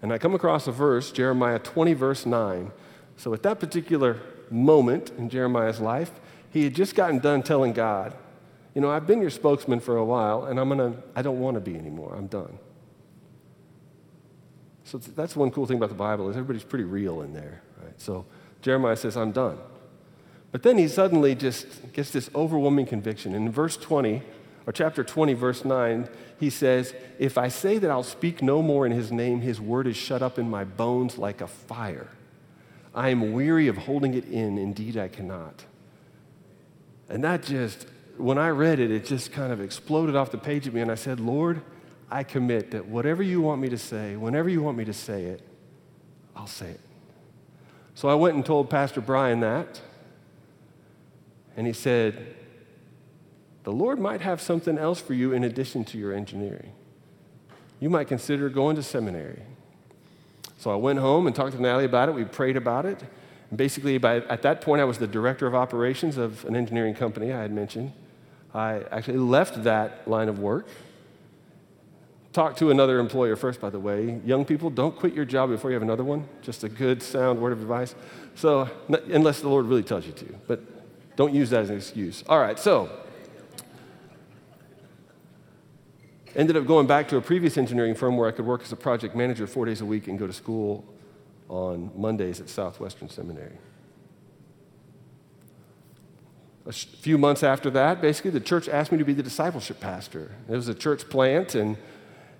And 0.00 0.12
I 0.12 0.18
come 0.18 0.34
across 0.34 0.66
a 0.66 0.72
verse, 0.72 1.10
Jeremiah 1.10 1.58
20, 1.58 1.92
verse 1.94 2.24
9. 2.24 2.70
So 3.16 3.34
at 3.34 3.42
that 3.42 3.60
particular 3.60 4.18
moment 4.48 5.10
in 5.18 5.28
Jeremiah's 5.28 5.80
life, 5.80 6.12
he 6.50 6.64
had 6.64 6.74
just 6.74 6.94
gotten 6.94 7.18
done 7.18 7.42
telling 7.42 7.72
God, 7.72 8.14
You 8.74 8.80
know, 8.80 8.90
I've 8.90 9.06
been 9.06 9.20
your 9.20 9.30
spokesman 9.30 9.80
for 9.80 9.96
a 9.96 10.04
while, 10.04 10.44
and 10.44 10.58
I'm 10.58 10.68
gonna, 10.68 10.94
I 11.14 11.22
don't 11.22 11.40
want 11.40 11.56
to 11.56 11.60
be 11.60 11.76
anymore. 11.76 12.14
I'm 12.16 12.28
done. 12.28 12.58
So 14.90 14.98
that's 14.98 15.36
one 15.36 15.52
cool 15.52 15.66
thing 15.66 15.76
about 15.76 15.90
the 15.90 15.94
Bible 15.94 16.28
is 16.30 16.36
everybody's 16.36 16.64
pretty 16.64 16.82
real 16.84 17.22
in 17.22 17.32
there. 17.32 17.62
Right? 17.80 18.00
So 18.00 18.26
Jeremiah 18.60 18.96
says, 18.96 19.16
I'm 19.16 19.30
done. 19.30 19.56
But 20.50 20.64
then 20.64 20.78
he 20.78 20.88
suddenly 20.88 21.36
just 21.36 21.92
gets 21.92 22.10
this 22.10 22.28
overwhelming 22.34 22.86
conviction. 22.86 23.36
And 23.36 23.46
In 23.46 23.52
verse 23.52 23.76
20, 23.76 24.20
or 24.66 24.72
chapter 24.72 25.04
20, 25.04 25.32
verse 25.34 25.64
9, 25.64 26.08
he 26.40 26.50
says, 26.50 26.92
If 27.20 27.38
I 27.38 27.46
say 27.46 27.78
that 27.78 27.88
I'll 27.88 28.02
speak 28.02 28.42
no 28.42 28.62
more 28.62 28.84
in 28.84 28.90
his 28.90 29.12
name, 29.12 29.42
his 29.42 29.60
word 29.60 29.86
is 29.86 29.96
shut 29.96 30.22
up 30.22 30.40
in 30.40 30.50
my 30.50 30.64
bones 30.64 31.18
like 31.18 31.40
a 31.40 31.46
fire. 31.46 32.08
I 32.92 33.10
am 33.10 33.32
weary 33.32 33.68
of 33.68 33.76
holding 33.76 34.14
it 34.14 34.24
in. 34.24 34.58
Indeed, 34.58 34.96
I 34.96 35.06
cannot. 35.06 35.66
And 37.08 37.22
that 37.22 37.44
just, 37.44 37.86
when 38.16 38.38
I 38.38 38.48
read 38.48 38.80
it, 38.80 38.90
it 38.90 39.04
just 39.04 39.30
kind 39.30 39.52
of 39.52 39.60
exploded 39.60 40.16
off 40.16 40.32
the 40.32 40.38
page 40.38 40.66
at 40.66 40.74
me. 40.74 40.80
And 40.80 40.90
I 40.90 40.96
said, 40.96 41.20
Lord, 41.20 41.62
I 42.10 42.24
commit 42.24 42.72
that 42.72 42.86
whatever 42.86 43.22
you 43.22 43.40
want 43.40 43.60
me 43.60 43.68
to 43.68 43.78
say, 43.78 44.16
whenever 44.16 44.48
you 44.48 44.62
want 44.62 44.76
me 44.76 44.84
to 44.84 44.92
say 44.92 45.24
it, 45.24 45.42
I'll 46.34 46.46
say 46.46 46.70
it. 46.70 46.80
So 47.94 48.08
I 48.08 48.14
went 48.14 48.34
and 48.34 48.44
told 48.44 48.70
Pastor 48.70 49.00
Brian 49.00 49.40
that. 49.40 49.80
And 51.56 51.66
he 51.66 51.72
said, 51.72 52.34
the 53.64 53.72
Lord 53.72 53.98
might 53.98 54.22
have 54.22 54.40
something 54.40 54.78
else 54.78 55.00
for 55.00 55.14
you 55.14 55.32
in 55.32 55.44
addition 55.44 55.84
to 55.86 55.98
your 55.98 56.12
engineering. 56.12 56.72
You 57.78 57.90
might 57.90 58.08
consider 58.08 58.48
going 58.48 58.76
to 58.76 58.82
seminary. 58.82 59.42
So 60.58 60.70
I 60.70 60.76
went 60.76 60.98
home 60.98 61.26
and 61.26 61.36
talked 61.36 61.52
to 61.52 61.62
Natalie 61.62 61.84
about 61.84 62.08
it. 62.08 62.14
We 62.14 62.24
prayed 62.24 62.56
about 62.56 62.86
it. 62.86 63.02
And 63.50 63.58
basically, 63.58 63.98
by, 63.98 64.16
at 64.16 64.42
that 64.42 64.60
point, 64.60 64.80
I 64.80 64.84
was 64.84 64.98
the 64.98 65.06
director 65.06 65.46
of 65.46 65.54
operations 65.54 66.16
of 66.16 66.44
an 66.44 66.56
engineering 66.56 66.94
company 66.94 67.32
I 67.32 67.42
had 67.42 67.52
mentioned. 67.52 67.92
I 68.54 68.82
actually 68.90 69.18
left 69.18 69.62
that 69.64 70.08
line 70.08 70.28
of 70.28 70.38
work 70.38 70.66
Talk 72.32 72.56
to 72.58 72.70
another 72.70 73.00
employer 73.00 73.34
first, 73.34 73.60
by 73.60 73.70
the 73.70 73.80
way. 73.80 74.20
Young 74.24 74.44
people, 74.44 74.70
don't 74.70 74.96
quit 74.96 75.14
your 75.14 75.24
job 75.24 75.50
before 75.50 75.70
you 75.70 75.74
have 75.74 75.82
another 75.82 76.04
one. 76.04 76.28
Just 76.42 76.62
a 76.62 76.68
good, 76.68 77.02
sound 77.02 77.40
word 77.40 77.52
of 77.52 77.60
advice. 77.60 77.94
So, 78.36 78.70
unless 78.88 79.40
the 79.40 79.48
Lord 79.48 79.66
really 79.66 79.82
tells 79.82 80.06
you 80.06 80.12
to, 80.12 80.26
but 80.46 80.60
don't 81.16 81.34
use 81.34 81.50
that 81.50 81.62
as 81.62 81.70
an 81.70 81.76
excuse. 81.76 82.22
All 82.28 82.38
right, 82.38 82.58
so 82.58 82.88
ended 86.36 86.56
up 86.56 86.66
going 86.66 86.86
back 86.86 87.08
to 87.08 87.16
a 87.16 87.20
previous 87.20 87.58
engineering 87.58 87.94
firm 87.94 88.16
where 88.16 88.28
I 88.28 88.32
could 88.32 88.46
work 88.46 88.62
as 88.62 88.70
a 88.70 88.76
project 88.76 89.16
manager 89.16 89.48
four 89.48 89.66
days 89.66 89.80
a 89.80 89.84
week 89.84 90.06
and 90.06 90.18
go 90.18 90.26
to 90.28 90.32
school 90.32 90.84
on 91.48 91.90
Mondays 91.96 92.40
at 92.40 92.48
Southwestern 92.48 93.08
Seminary. 93.08 93.58
A 96.66 96.72
few 96.72 97.18
months 97.18 97.42
after 97.42 97.70
that, 97.70 98.00
basically, 98.00 98.30
the 98.30 98.40
church 98.40 98.68
asked 98.68 98.92
me 98.92 98.98
to 98.98 99.04
be 99.04 99.14
the 99.14 99.22
discipleship 99.22 99.80
pastor. 99.80 100.30
It 100.48 100.52
was 100.52 100.68
a 100.68 100.74
church 100.74 101.08
plant, 101.08 101.56
and, 101.56 101.76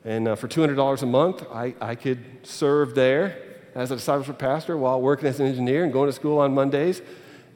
and 0.05 0.29
uh, 0.29 0.35
for 0.35 0.49
$200 0.49 1.03
a 1.03 1.07
month, 1.07 1.45
I, 1.53 1.75
I 1.81 1.95
could 1.95 2.25
serve 2.43 2.95
there 2.95 3.43
as 3.75 3.91
a 3.91 3.97
discipleship 3.97 4.39
pastor 4.39 4.77
while 4.77 5.01
working 5.01 5.29
as 5.29 5.41
an 5.41 5.47
engineer 5.47 5.85
and 5.85 5.93
going 5.93 6.09
to 6.09 6.13
school 6.13 6.39
on 6.39 6.55
Mondays. 6.55 7.03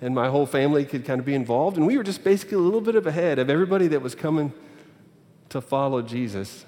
And 0.00 0.14
my 0.14 0.28
whole 0.28 0.44
family 0.44 0.84
could 0.84 1.04
kind 1.04 1.18
of 1.18 1.24
be 1.24 1.34
involved. 1.34 1.76
And 1.76 1.86
we 1.86 1.96
were 1.96 2.02
just 2.02 2.22
basically 2.22 2.56
a 2.56 2.60
little 2.60 2.80
bit 2.80 2.96
of 2.96 3.06
ahead 3.06 3.38
of 3.38 3.48
everybody 3.48 3.86
that 3.88 4.02
was 4.02 4.14
coming 4.14 4.52
to 5.48 5.60
follow 5.60 6.02
Jesus. 6.02 6.66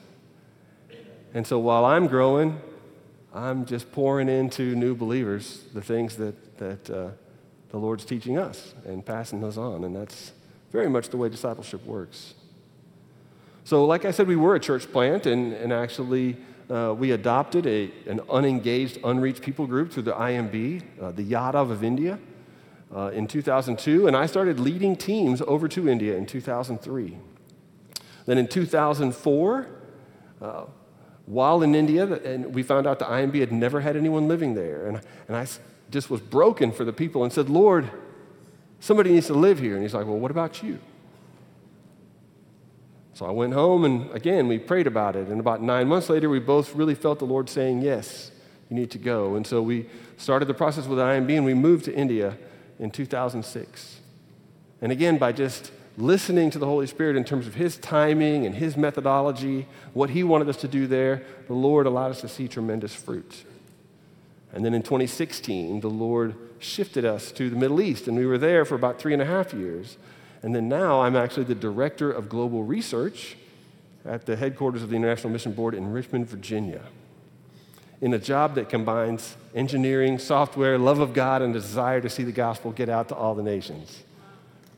And 1.34 1.46
so 1.46 1.58
while 1.58 1.84
I'm 1.84 2.06
growing, 2.06 2.58
I'm 3.34 3.66
just 3.66 3.92
pouring 3.92 4.28
into 4.30 4.74
new 4.74 4.94
believers 4.94 5.64
the 5.74 5.82
things 5.82 6.16
that, 6.16 6.56
that 6.58 6.88
uh, 6.88 7.10
the 7.68 7.76
Lord's 7.76 8.06
teaching 8.06 8.38
us 8.38 8.74
and 8.86 9.04
passing 9.04 9.42
those 9.42 9.58
on. 9.58 9.84
And 9.84 9.94
that's 9.94 10.32
very 10.72 10.88
much 10.88 11.10
the 11.10 11.18
way 11.18 11.28
discipleship 11.28 11.84
works. 11.84 12.34
So, 13.66 13.84
like 13.84 14.04
I 14.04 14.12
said, 14.12 14.28
we 14.28 14.36
were 14.36 14.54
a 14.54 14.60
church 14.60 14.92
plant, 14.92 15.26
and, 15.26 15.52
and 15.52 15.72
actually, 15.72 16.36
uh, 16.70 16.94
we 16.96 17.10
adopted 17.10 17.66
a, 17.66 17.90
an 18.08 18.20
unengaged, 18.30 19.00
unreached 19.02 19.42
people 19.42 19.66
group 19.66 19.90
through 19.90 20.04
the 20.04 20.12
IMB, 20.12 20.84
uh, 21.02 21.10
the 21.10 21.24
Yadav 21.24 21.72
of 21.72 21.82
India, 21.82 22.16
uh, 22.94 23.10
in 23.12 23.26
2002. 23.26 24.06
And 24.06 24.16
I 24.16 24.26
started 24.26 24.60
leading 24.60 24.94
teams 24.94 25.42
over 25.48 25.66
to 25.66 25.88
India 25.88 26.16
in 26.16 26.26
2003. 26.26 27.18
Then 28.26 28.38
in 28.38 28.46
2004, 28.46 29.66
uh, 30.40 30.64
while 31.24 31.60
in 31.64 31.74
India, 31.74 32.04
and 32.22 32.54
we 32.54 32.62
found 32.62 32.86
out 32.86 33.00
the 33.00 33.06
IMB 33.06 33.40
had 33.40 33.50
never 33.50 33.80
had 33.80 33.96
anyone 33.96 34.28
living 34.28 34.54
there. 34.54 34.86
And, 34.86 35.00
and 35.26 35.36
I 35.36 35.44
just 35.90 36.08
was 36.08 36.20
broken 36.20 36.70
for 36.70 36.84
the 36.84 36.92
people 36.92 37.24
and 37.24 37.32
said, 37.32 37.50
Lord, 37.50 37.90
somebody 38.78 39.10
needs 39.10 39.26
to 39.26 39.34
live 39.34 39.58
here. 39.58 39.74
And 39.74 39.82
he's 39.82 39.92
like, 39.92 40.06
Well, 40.06 40.20
what 40.20 40.30
about 40.30 40.62
you? 40.62 40.78
So 43.16 43.24
I 43.24 43.30
went 43.30 43.54
home 43.54 43.86
and 43.86 44.10
again, 44.10 44.46
we 44.46 44.58
prayed 44.58 44.86
about 44.86 45.16
it. 45.16 45.28
And 45.28 45.40
about 45.40 45.62
nine 45.62 45.88
months 45.88 46.10
later, 46.10 46.28
we 46.28 46.38
both 46.38 46.74
really 46.74 46.94
felt 46.94 47.18
the 47.18 47.24
Lord 47.24 47.48
saying, 47.48 47.80
Yes, 47.80 48.30
you 48.68 48.76
need 48.76 48.90
to 48.90 48.98
go. 48.98 49.36
And 49.36 49.46
so 49.46 49.62
we 49.62 49.88
started 50.18 50.48
the 50.48 50.52
process 50.52 50.84
with 50.84 50.98
IMB 50.98 51.34
and 51.34 51.46
we 51.46 51.54
moved 51.54 51.86
to 51.86 51.94
India 51.94 52.36
in 52.78 52.90
2006. 52.90 54.00
And 54.82 54.92
again, 54.92 55.16
by 55.16 55.32
just 55.32 55.72
listening 55.96 56.50
to 56.50 56.58
the 56.58 56.66
Holy 56.66 56.86
Spirit 56.86 57.16
in 57.16 57.24
terms 57.24 57.46
of 57.46 57.54
His 57.54 57.78
timing 57.78 58.44
and 58.44 58.54
His 58.54 58.76
methodology, 58.76 59.66
what 59.94 60.10
He 60.10 60.22
wanted 60.22 60.50
us 60.50 60.58
to 60.58 60.68
do 60.68 60.86
there, 60.86 61.22
the 61.46 61.54
Lord 61.54 61.86
allowed 61.86 62.10
us 62.10 62.20
to 62.20 62.28
see 62.28 62.48
tremendous 62.48 62.94
fruit. 62.94 63.44
And 64.52 64.62
then 64.62 64.74
in 64.74 64.82
2016, 64.82 65.80
the 65.80 65.88
Lord 65.88 66.34
shifted 66.58 67.06
us 67.06 67.32
to 67.32 67.48
the 67.48 67.56
Middle 67.56 67.80
East, 67.80 68.08
and 68.08 68.16
we 68.18 68.26
were 68.26 68.36
there 68.36 68.66
for 68.66 68.74
about 68.74 68.98
three 68.98 69.14
and 69.14 69.22
a 69.22 69.26
half 69.26 69.54
years. 69.54 69.96
And 70.46 70.54
then 70.54 70.66
now 70.66 71.02
I'm 71.02 71.14
actually 71.14 71.44
the 71.44 71.54
director 71.54 72.10
of 72.10 72.30
global 72.30 72.64
research 72.64 73.36
at 74.06 74.24
the 74.24 74.36
headquarters 74.36 74.82
of 74.82 74.88
the 74.88 74.96
International 74.96 75.30
Mission 75.30 75.52
Board 75.52 75.74
in 75.74 75.92
Richmond, 75.92 76.28
Virginia, 76.30 76.82
in 78.00 78.14
a 78.14 78.18
job 78.18 78.54
that 78.54 78.70
combines 78.70 79.36
engineering, 79.54 80.18
software, 80.18 80.78
love 80.78 81.00
of 81.00 81.12
God, 81.12 81.42
and 81.42 81.54
a 81.54 81.58
desire 81.58 82.00
to 82.00 82.08
see 82.08 82.22
the 82.22 82.32
gospel 82.32 82.72
get 82.72 82.88
out 82.88 83.08
to 83.08 83.14
all 83.14 83.34
the 83.34 83.42
nations 83.42 84.04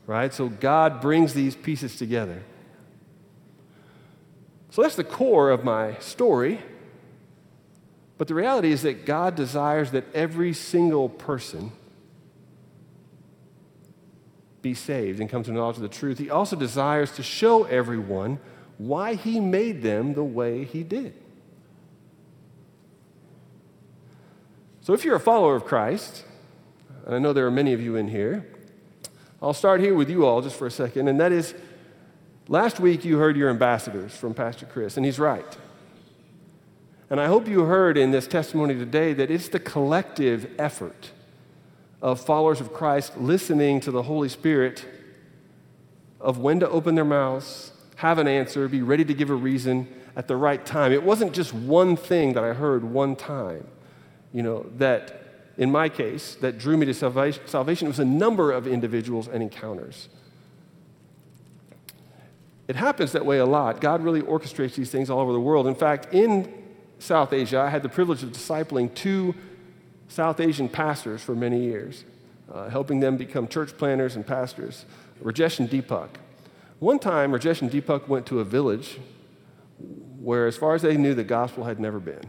right? 0.09 0.33
So 0.33 0.49
God 0.49 1.01
brings 1.01 1.35
these 1.35 1.55
pieces 1.55 1.95
together. 1.95 2.41
So 4.71 4.81
that's 4.81 4.95
the 4.95 5.03
core 5.03 5.51
of 5.51 5.63
my 5.63 5.99
story. 5.99 6.59
But 8.17 8.27
the 8.27 8.33
reality 8.33 8.71
is 8.71 8.81
that 8.81 9.05
God 9.05 9.35
desires 9.35 9.91
that 9.91 10.05
every 10.15 10.53
single 10.53 11.09
person 11.09 11.71
be 14.61 14.73
saved 14.73 15.19
and 15.19 15.29
come 15.29 15.43
to 15.43 15.51
knowledge 15.51 15.77
of 15.77 15.81
the 15.81 15.89
truth. 15.89 16.17
He 16.17 16.29
also 16.29 16.55
desires 16.55 17.11
to 17.13 17.23
show 17.23 17.63
everyone 17.65 18.39
why 18.77 19.15
He 19.15 19.39
made 19.39 19.81
them 19.81 20.13
the 20.13 20.23
way 20.23 20.63
He 20.63 20.83
did. 20.83 21.13
So 24.81 24.93
if 24.93 25.03
you're 25.05 25.15
a 25.15 25.19
follower 25.19 25.55
of 25.55 25.65
Christ, 25.65 26.25
and 27.05 27.15
I 27.15 27.19
know 27.19 27.33
there 27.33 27.45
are 27.45 27.51
many 27.51 27.73
of 27.73 27.81
you 27.81 27.95
in 27.95 28.07
here, 28.07 28.45
I'll 29.41 29.53
start 29.53 29.81
here 29.81 29.93
with 29.93 30.09
you 30.09 30.25
all 30.25 30.41
just 30.41 30.55
for 30.55 30.67
a 30.67 30.71
second, 30.71 31.07
and 31.07 31.19
that 31.19 31.31
is 31.31 31.53
last 32.47 32.79
week 32.79 33.05
you 33.05 33.17
heard 33.17 33.37
your 33.37 33.49
ambassadors 33.49 34.15
from 34.15 34.33
Pastor 34.33 34.65
Chris, 34.65 34.97
and 34.97 35.05
he's 35.05 35.19
right. 35.19 35.57
And 37.09 37.19
I 37.19 37.27
hope 37.27 37.47
you 37.47 37.61
heard 37.61 37.97
in 37.97 38.11
this 38.11 38.27
testimony 38.27 38.75
today 38.75 39.13
that 39.13 39.31
it's 39.31 39.49
the 39.49 39.59
collective 39.59 40.51
effort 40.59 41.11
of 42.01 42.19
followers 42.21 42.61
of 42.61 42.73
Christ 42.73 43.17
listening 43.17 43.79
to 43.81 43.91
the 43.91 44.03
Holy 44.03 44.29
Spirit 44.29 44.85
of 46.19 46.37
when 46.37 46.59
to 46.59 46.69
open 46.69 46.95
their 46.95 47.05
mouths, 47.05 47.71
have 47.97 48.17
an 48.17 48.27
answer, 48.27 48.67
be 48.67 48.81
ready 48.81 49.05
to 49.05 49.13
give 49.13 49.29
a 49.29 49.35
reason 49.35 49.87
at 50.15 50.27
the 50.27 50.35
right 50.35 50.65
time. 50.65 50.91
It 50.91 51.03
wasn't 51.03 51.33
just 51.33 51.53
one 51.53 51.95
thing 51.95 52.33
that 52.33 52.43
I 52.43 52.53
heard 52.53 52.83
one 52.83 53.15
time, 53.15 53.67
you 54.33 54.43
know, 54.43 54.65
that 54.77 55.23
in 55.57 55.71
my 55.71 55.89
case, 55.89 56.35
that 56.35 56.57
drew 56.57 56.77
me 56.77 56.85
to 56.85 56.93
salvation, 56.93 57.87
it 57.87 57.89
was 57.89 57.99
a 57.99 58.05
number 58.05 58.51
of 58.51 58.65
individuals 58.65 59.27
and 59.27 59.43
encounters. 59.43 60.07
It 62.69 62.77
happens 62.77 63.11
that 63.11 63.25
way 63.25 63.39
a 63.39 63.45
lot. 63.45 63.81
God 63.81 64.01
really 64.01 64.21
orchestrates 64.21 64.75
these 64.75 64.91
things 64.91 65.09
all 65.09 65.19
over 65.19 65.33
the 65.33 65.39
world. 65.39 65.67
In 65.67 65.75
fact, 65.75 66.13
in 66.13 66.53
South 66.99 67.33
Asia, 67.33 67.59
I 67.59 67.69
had 67.69 67.81
the 67.81 67.89
privilege 67.89 68.23
of 68.23 68.31
discipling 68.31 68.93
two 68.93 69.35
South 70.09 70.39
Asian 70.39 70.67
pastors 70.67 71.21
for 71.21 71.35
many 71.35 71.63
years, 71.63 72.03
uh, 72.51 72.69
helping 72.69 72.99
them 72.99 73.15
become 73.15 73.47
church 73.47 73.77
planters 73.77 74.15
and 74.15 74.27
pastors, 74.27 74.85
Rajesh 75.23 75.59
and 75.59 75.69
Deepak. 75.69 76.09
One 76.79 76.99
time, 76.99 77.31
Rajesh 77.31 77.61
and 77.61 77.71
Deepak 77.71 78.07
went 78.07 78.25
to 78.27 78.39
a 78.39 78.43
village 78.43 78.99
where, 80.19 80.47
as 80.47 80.57
far 80.57 80.75
as 80.75 80.81
they 80.81 80.97
knew, 80.97 81.13
the 81.13 81.23
gospel 81.23 81.63
had 81.63 81.79
never 81.79 81.99
been. 81.99 82.23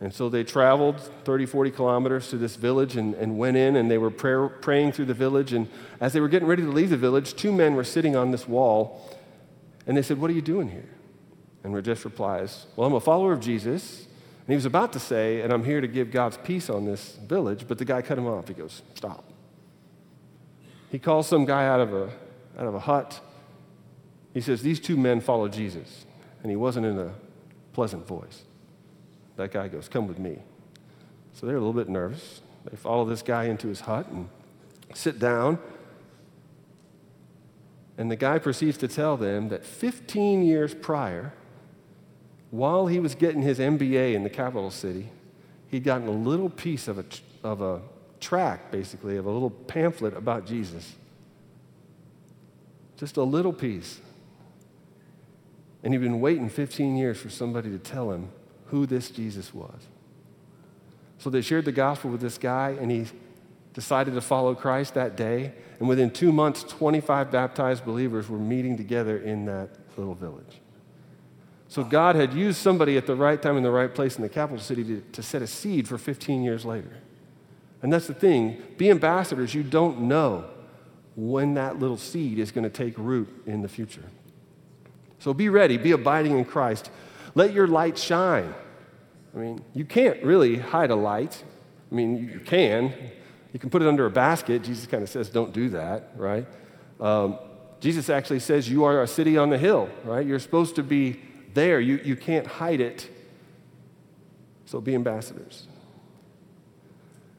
And 0.00 0.12
so 0.12 0.28
they 0.30 0.42
traveled 0.44 0.98
30, 1.24 1.46
40 1.46 1.70
kilometers 1.70 2.30
to 2.30 2.38
this 2.38 2.56
village 2.56 2.96
and, 2.96 3.14
and 3.14 3.38
went 3.38 3.56
in, 3.56 3.76
and 3.76 3.90
they 3.90 3.98
were 3.98 4.10
prayer, 4.10 4.48
praying 4.48 4.92
through 4.92 5.04
the 5.04 5.14
village. 5.14 5.52
And 5.52 5.68
as 6.00 6.14
they 6.14 6.20
were 6.20 6.28
getting 6.28 6.48
ready 6.48 6.62
to 6.62 6.70
leave 6.70 6.90
the 6.90 6.96
village, 6.96 7.34
two 7.34 7.52
men 7.52 7.74
were 7.74 7.84
sitting 7.84 8.16
on 8.16 8.30
this 8.30 8.48
wall, 8.48 9.16
and 9.86 9.96
they 9.96 10.02
said, 10.02 10.18
What 10.18 10.30
are 10.30 10.34
you 10.34 10.42
doing 10.42 10.70
here? 10.70 10.88
And 11.62 11.74
Rajesh 11.74 12.04
replies, 12.04 12.66
Well, 12.74 12.88
I'm 12.88 12.94
a 12.94 13.00
follower 13.00 13.32
of 13.32 13.40
Jesus. 13.40 14.06
And 14.50 14.54
he 14.54 14.56
was 14.56 14.66
about 14.66 14.92
to 14.94 14.98
say, 14.98 15.42
And 15.42 15.52
I'm 15.52 15.62
here 15.62 15.80
to 15.80 15.86
give 15.86 16.10
God's 16.10 16.36
peace 16.36 16.68
on 16.68 16.84
this 16.84 17.12
village, 17.24 17.66
but 17.68 17.78
the 17.78 17.84
guy 17.84 18.02
cut 18.02 18.18
him 18.18 18.26
off. 18.26 18.48
He 18.48 18.54
goes, 18.54 18.82
Stop. 18.96 19.22
He 20.90 20.98
calls 20.98 21.28
some 21.28 21.44
guy 21.44 21.68
out 21.68 21.78
of 21.78 21.94
a, 21.94 22.10
out 22.58 22.66
of 22.66 22.74
a 22.74 22.80
hut. 22.80 23.20
He 24.34 24.40
says, 24.40 24.60
These 24.60 24.80
two 24.80 24.96
men 24.96 25.20
follow 25.20 25.46
Jesus. 25.46 26.04
And 26.42 26.50
he 26.50 26.56
wasn't 26.56 26.86
in 26.86 26.98
a 26.98 27.12
pleasant 27.74 28.08
voice. 28.08 28.42
That 29.36 29.52
guy 29.52 29.68
goes, 29.68 29.88
Come 29.88 30.08
with 30.08 30.18
me. 30.18 30.40
So 31.32 31.46
they're 31.46 31.54
a 31.54 31.60
little 31.60 31.72
bit 31.72 31.88
nervous. 31.88 32.40
They 32.68 32.76
follow 32.76 33.04
this 33.04 33.22
guy 33.22 33.44
into 33.44 33.68
his 33.68 33.82
hut 33.82 34.08
and 34.08 34.28
sit 34.94 35.20
down. 35.20 35.60
And 37.96 38.10
the 38.10 38.16
guy 38.16 38.40
proceeds 38.40 38.78
to 38.78 38.88
tell 38.88 39.16
them 39.16 39.50
that 39.50 39.64
15 39.64 40.42
years 40.42 40.74
prior, 40.74 41.34
while 42.50 42.86
he 42.86 42.98
was 42.98 43.14
getting 43.14 43.42
his 43.42 43.58
MBA 43.58 44.14
in 44.14 44.22
the 44.22 44.30
capital 44.30 44.70
city, 44.70 45.08
he'd 45.68 45.84
gotten 45.84 46.08
a 46.08 46.12
little 46.12 46.50
piece 46.50 46.88
of 46.88 46.98
a, 46.98 47.04
of 47.44 47.60
a 47.62 47.80
tract, 48.18 48.72
basically, 48.72 49.16
of 49.16 49.26
a 49.26 49.30
little 49.30 49.50
pamphlet 49.50 50.16
about 50.16 50.46
Jesus. 50.46 50.96
Just 52.96 53.16
a 53.16 53.22
little 53.22 53.52
piece. 53.52 54.00
And 55.82 55.94
he'd 55.94 56.00
been 56.00 56.20
waiting 56.20 56.48
15 56.48 56.96
years 56.96 57.18
for 57.18 57.30
somebody 57.30 57.70
to 57.70 57.78
tell 57.78 58.10
him 58.10 58.30
who 58.66 58.84
this 58.84 59.10
Jesus 59.10 59.54
was. 59.54 59.86
So 61.18 61.30
they 61.30 61.40
shared 61.40 61.64
the 61.64 61.72
gospel 61.72 62.10
with 62.10 62.20
this 62.20 62.38
guy, 62.38 62.76
and 62.80 62.90
he 62.90 63.06
decided 63.74 64.14
to 64.14 64.20
follow 64.20 64.54
Christ 64.54 64.94
that 64.94 65.16
day. 65.16 65.52
And 65.78 65.88
within 65.88 66.10
two 66.10 66.32
months, 66.32 66.62
25 66.64 67.30
baptized 67.30 67.84
believers 67.84 68.28
were 68.28 68.38
meeting 68.38 68.76
together 68.76 69.18
in 69.18 69.44
that 69.46 69.70
little 69.96 70.14
village. 70.14 70.60
So 71.70 71.84
God 71.84 72.16
had 72.16 72.34
used 72.34 72.58
somebody 72.58 72.96
at 72.96 73.06
the 73.06 73.14
right 73.14 73.40
time 73.40 73.56
in 73.56 73.62
the 73.62 73.70
right 73.70 73.94
place 73.94 74.16
in 74.16 74.22
the 74.22 74.28
capital 74.28 74.58
city 74.58 74.82
to, 74.82 75.00
to 75.12 75.22
set 75.22 75.40
a 75.40 75.46
seed 75.46 75.86
for 75.86 75.98
15 75.98 76.42
years 76.42 76.64
later. 76.64 76.90
And 77.80 77.92
that's 77.92 78.08
the 78.08 78.14
thing 78.14 78.60
be 78.76 78.90
ambassadors, 78.90 79.54
you 79.54 79.62
don't 79.62 80.00
know 80.00 80.46
when 81.14 81.54
that 81.54 81.78
little 81.78 81.96
seed 81.96 82.40
is 82.40 82.50
going 82.50 82.64
to 82.64 82.70
take 82.70 82.98
root 82.98 83.28
in 83.46 83.62
the 83.62 83.68
future. 83.68 84.02
So 85.20 85.32
be 85.32 85.48
ready, 85.48 85.76
be 85.76 85.92
abiding 85.92 86.36
in 86.36 86.44
Christ. 86.44 86.90
Let 87.36 87.52
your 87.52 87.68
light 87.68 87.96
shine. 87.96 88.52
I 89.32 89.38
mean, 89.38 89.62
you 89.72 89.84
can't 89.84 90.20
really 90.24 90.56
hide 90.56 90.90
a 90.90 90.96
light. 90.96 91.40
I 91.92 91.94
mean, 91.94 92.30
you 92.32 92.40
can. 92.40 92.92
You 93.52 93.60
can 93.60 93.70
put 93.70 93.80
it 93.80 93.86
under 93.86 94.06
a 94.06 94.10
basket. 94.10 94.64
Jesus 94.64 94.88
kind 94.88 95.04
of 95.04 95.08
says, 95.08 95.30
don't 95.30 95.52
do 95.52 95.68
that, 95.68 96.14
right? 96.16 96.48
Um, 96.98 97.38
Jesus 97.78 98.10
actually 98.10 98.40
says, 98.40 98.68
you 98.68 98.82
are 98.82 99.02
a 99.02 99.06
city 99.06 99.38
on 99.38 99.50
the 99.50 99.58
hill, 99.58 99.88
right? 100.02 100.26
You're 100.26 100.40
supposed 100.40 100.74
to 100.74 100.82
be 100.82 101.20
there. 101.54 101.80
You, 101.80 102.00
you 102.04 102.16
can't 102.16 102.46
hide 102.46 102.80
it. 102.80 103.08
So 104.66 104.80
be 104.80 104.94
ambassadors. 104.94 105.66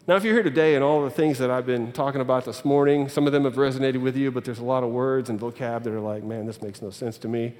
Now, 0.08 0.15
if 0.15 0.24
you're 0.24 0.34
here 0.34 0.43
today 0.43 0.76
and 0.76 0.84
all 0.84 1.04
the 1.04 1.10
things 1.10 1.38
that 1.38 1.52
I've 1.52 1.65
been 1.65 1.91
talking 1.91 2.21
about 2.21 2.43
this 2.43 2.65
morning, 2.65 3.08
some 3.08 3.28
of 3.28 3.34
them 3.34 3.43
have 3.43 3.56
resonated 3.56 4.02
with 4.02 4.17
you, 4.17 4.32
but 4.32 4.43
there's 4.43 4.60
a 4.60 4.63
lot 4.63 4.84
of 4.84 4.89
words 4.89 5.30
and 5.30 5.39
vocab 5.39 5.84
that 5.84 5.93
are 5.93 6.00
like, 6.00 6.24
man, 6.24 6.45
this 6.45 6.62
makes 6.62 6.82
no 6.82 6.89
sense 6.89 7.17
to 7.19 7.28
me. 7.28 7.54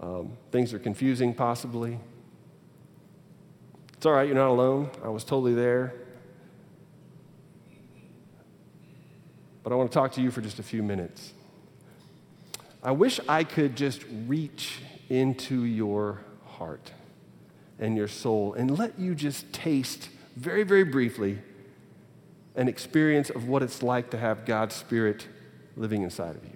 Um, 0.00 0.32
things 0.50 0.72
are 0.72 0.78
confusing, 0.78 1.34
possibly. 1.34 1.98
It's 3.94 4.06
all 4.06 4.12
right, 4.12 4.26
you're 4.26 4.34
not 4.34 4.48
alone. 4.48 4.90
I 5.04 5.08
was 5.08 5.24
totally 5.24 5.54
there. 5.54 5.94
But 9.62 9.72
I 9.72 9.76
want 9.76 9.90
to 9.90 9.94
talk 9.94 10.12
to 10.12 10.22
you 10.22 10.30
for 10.30 10.40
just 10.40 10.58
a 10.58 10.62
few 10.62 10.82
minutes. 10.82 11.32
I 12.82 12.92
wish 12.92 13.20
I 13.28 13.44
could 13.44 13.76
just 13.76 14.04
reach 14.26 14.80
into 15.08 15.64
your 15.64 16.20
heart 16.44 16.92
and 17.78 17.96
your 17.96 18.08
soul 18.08 18.54
and 18.54 18.78
let 18.78 18.98
you 18.98 19.14
just 19.14 19.52
taste 19.52 20.08
very, 20.36 20.62
very 20.62 20.84
briefly, 20.84 21.38
an 22.54 22.68
experience 22.68 23.30
of 23.30 23.48
what 23.48 23.62
it's 23.62 23.82
like 23.82 24.10
to 24.10 24.18
have 24.18 24.44
God's 24.44 24.74
Spirit 24.74 25.26
living 25.76 26.02
inside 26.02 26.36
of 26.36 26.44
you. 26.44 26.50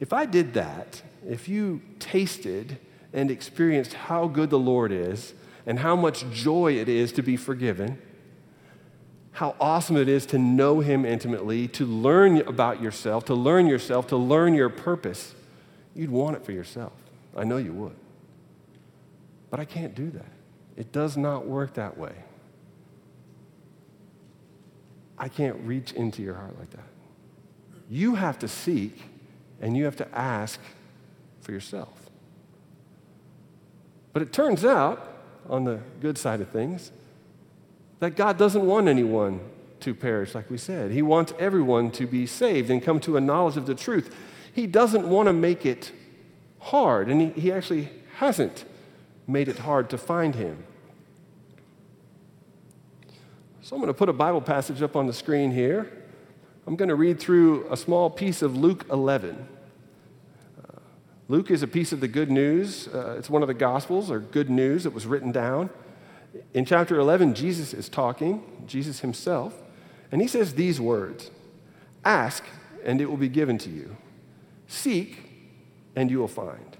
If 0.00 0.12
I 0.12 0.26
did 0.26 0.54
that, 0.54 1.02
if 1.26 1.48
you 1.48 1.80
tasted 1.98 2.78
and 3.12 3.30
experienced 3.30 3.94
how 3.94 4.26
good 4.26 4.50
the 4.50 4.58
Lord 4.58 4.92
is 4.92 5.34
and 5.66 5.78
how 5.78 5.96
much 5.96 6.28
joy 6.30 6.72
it 6.74 6.88
is 6.88 7.12
to 7.12 7.22
be 7.22 7.36
forgiven, 7.36 7.98
how 9.32 9.56
awesome 9.60 9.96
it 9.96 10.08
is 10.08 10.26
to 10.26 10.38
know 10.38 10.80
Him 10.80 11.04
intimately, 11.04 11.66
to 11.68 11.86
learn 11.86 12.38
about 12.42 12.82
yourself, 12.82 13.24
to 13.26 13.34
learn 13.34 13.66
yourself, 13.66 14.06
to 14.08 14.16
learn 14.16 14.54
your 14.54 14.68
purpose, 14.68 15.34
you'd 15.94 16.10
want 16.10 16.36
it 16.36 16.44
for 16.44 16.52
yourself. 16.52 16.92
I 17.36 17.44
know 17.44 17.56
you 17.56 17.72
would. 17.72 17.96
But 19.50 19.60
I 19.60 19.64
can't 19.64 19.94
do 19.94 20.10
that. 20.10 20.32
It 20.76 20.92
does 20.92 21.16
not 21.16 21.46
work 21.46 21.74
that 21.74 21.96
way. 21.96 22.14
I 25.16 25.28
can't 25.28 25.56
reach 25.64 25.92
into 25.92 26.22
your 26.22 26.34
heart 26.34 26.58
like 26.58 26.70
that. 26.70 26.88
You 27.88 28.16
have 28.16 28.38
to 28.40 28.48
seek 28.48 29.00
and 29.60 29.76
you 29.76 29.84
have 29.84 29.96
to 29.96 30.08
ask 30.18 30.58
for 31.40 31.52
yourself. 31.52 32.10
But 34.12 34.22
it 34.22 34.32
turns 34.32 34.64
out, 34.64 35.10
on 35.48 35.64
the 35.64 35.80
good 36.00 36.16
side 36.16 36.40
of 36.40 36.48
things, 36.48 36.90
that 38.00 38.16
God 38.16 38.38
doesn't 38.38 38.64
want 38.64 38.88
anyone 38.88 39.40
to 39.80 39.94
perish, 39.94 40.34
like 40.34 40.50
we 40.50 40.56
said. 40.56 40.90
He 40.90 41.02
wants 41.02 41.32
everyone 41.38 41.90
to 41.92 42.06
be 42.06 42.26
saved 42.26 42.70
and 42.70 42.82
come 42.82 43.00
to 43.00 43.16
a 43.16 43.20
knowledge 43.20 43.56
of 43.56 43.66
the 43.66 43.74
truth. 43.74 44.14
He 44.54 44.68
doesn't 44.68 45.08
want 45.08 45.26
to 45.26 45.32
make 45.32 45.66
it 45.66 45.90
hard, 46.60 47.10
and 47.10 47.20
he, 47.20 47.40
he 47.40 47.52
actually 47.52 47.90
hasn't 48.16 48.64
made 49.26 49.48
it 49.48 49.58
hard 49.58 49.90
to 49.90 49.98
find 49.98 50.36
him. 50.36 50.64
So 53.62 53.74
I'm 53.74 53.82
going 53.82 53.92
to 53.92 53.98
put 53.98 54.08
a 54.08 54.12
Bible 54.12 54.40
passage 54.40 54.80
up 54.80 54.94
on 54.94 55.06
the 55.06 55.12
screen 55.12 55.50
here. 55.50 55.90
I'm 56.66 56.76
going 56.76 56.88
to 56.88 56.94
read 56.94 57.18
through 57.18 57.66
a 57.68 57.76
small 57.76 58.08
piece 58.08 58.42
of 58.42 58.56
Luke 58.56 58.86
11. 58.92 59.48
Uh, 60.56 60.78
Luke 61.28 61.50
is 61.50 61.62
a 61.62 61.66
piece 61.66 61.92
of 61.92 62.00
the 62.00 62.08
good 62.08 62.30
news. 62.30 62.88
Uh, 62.88 63.16
it's 63.18 63.28
one 63.28 63.42
of 63.42 63.48
the 63.48 63.54
Gospels 63.54 64.08
or 64.10 64.20
good 64.20 64.50
news 64.50 64.84
that 64.84 64.92
was 64.92 65.04
written 65.04 65.32
down. 65.32 65.68
In 66.52 66.64
chapter 66.64 66.98
11, 66.98 67.34
Jesus 67.34 67.74
is 67.74 67.88
talking, 67.88 68.42
Jesus 68.66 69.00
himself, 69.00 69.60
and 70.12 70.20
he 70.20 70.28
says 70.28 70.54
these 70.54 70.80
words 70.80 71.30
Ask, 72.04 72.44
and 72.84 73.00
it 73.00 73.06
will 73.06 73.16
be 73.16 73.28
given 73.28 73.58
to 73.58 73.70
you. 73.70 73.96
Seek, 74.66 75.30
and 75.94 76.10
you 76.10 76.18
will 76.18 76.28
find. 76.28 76.76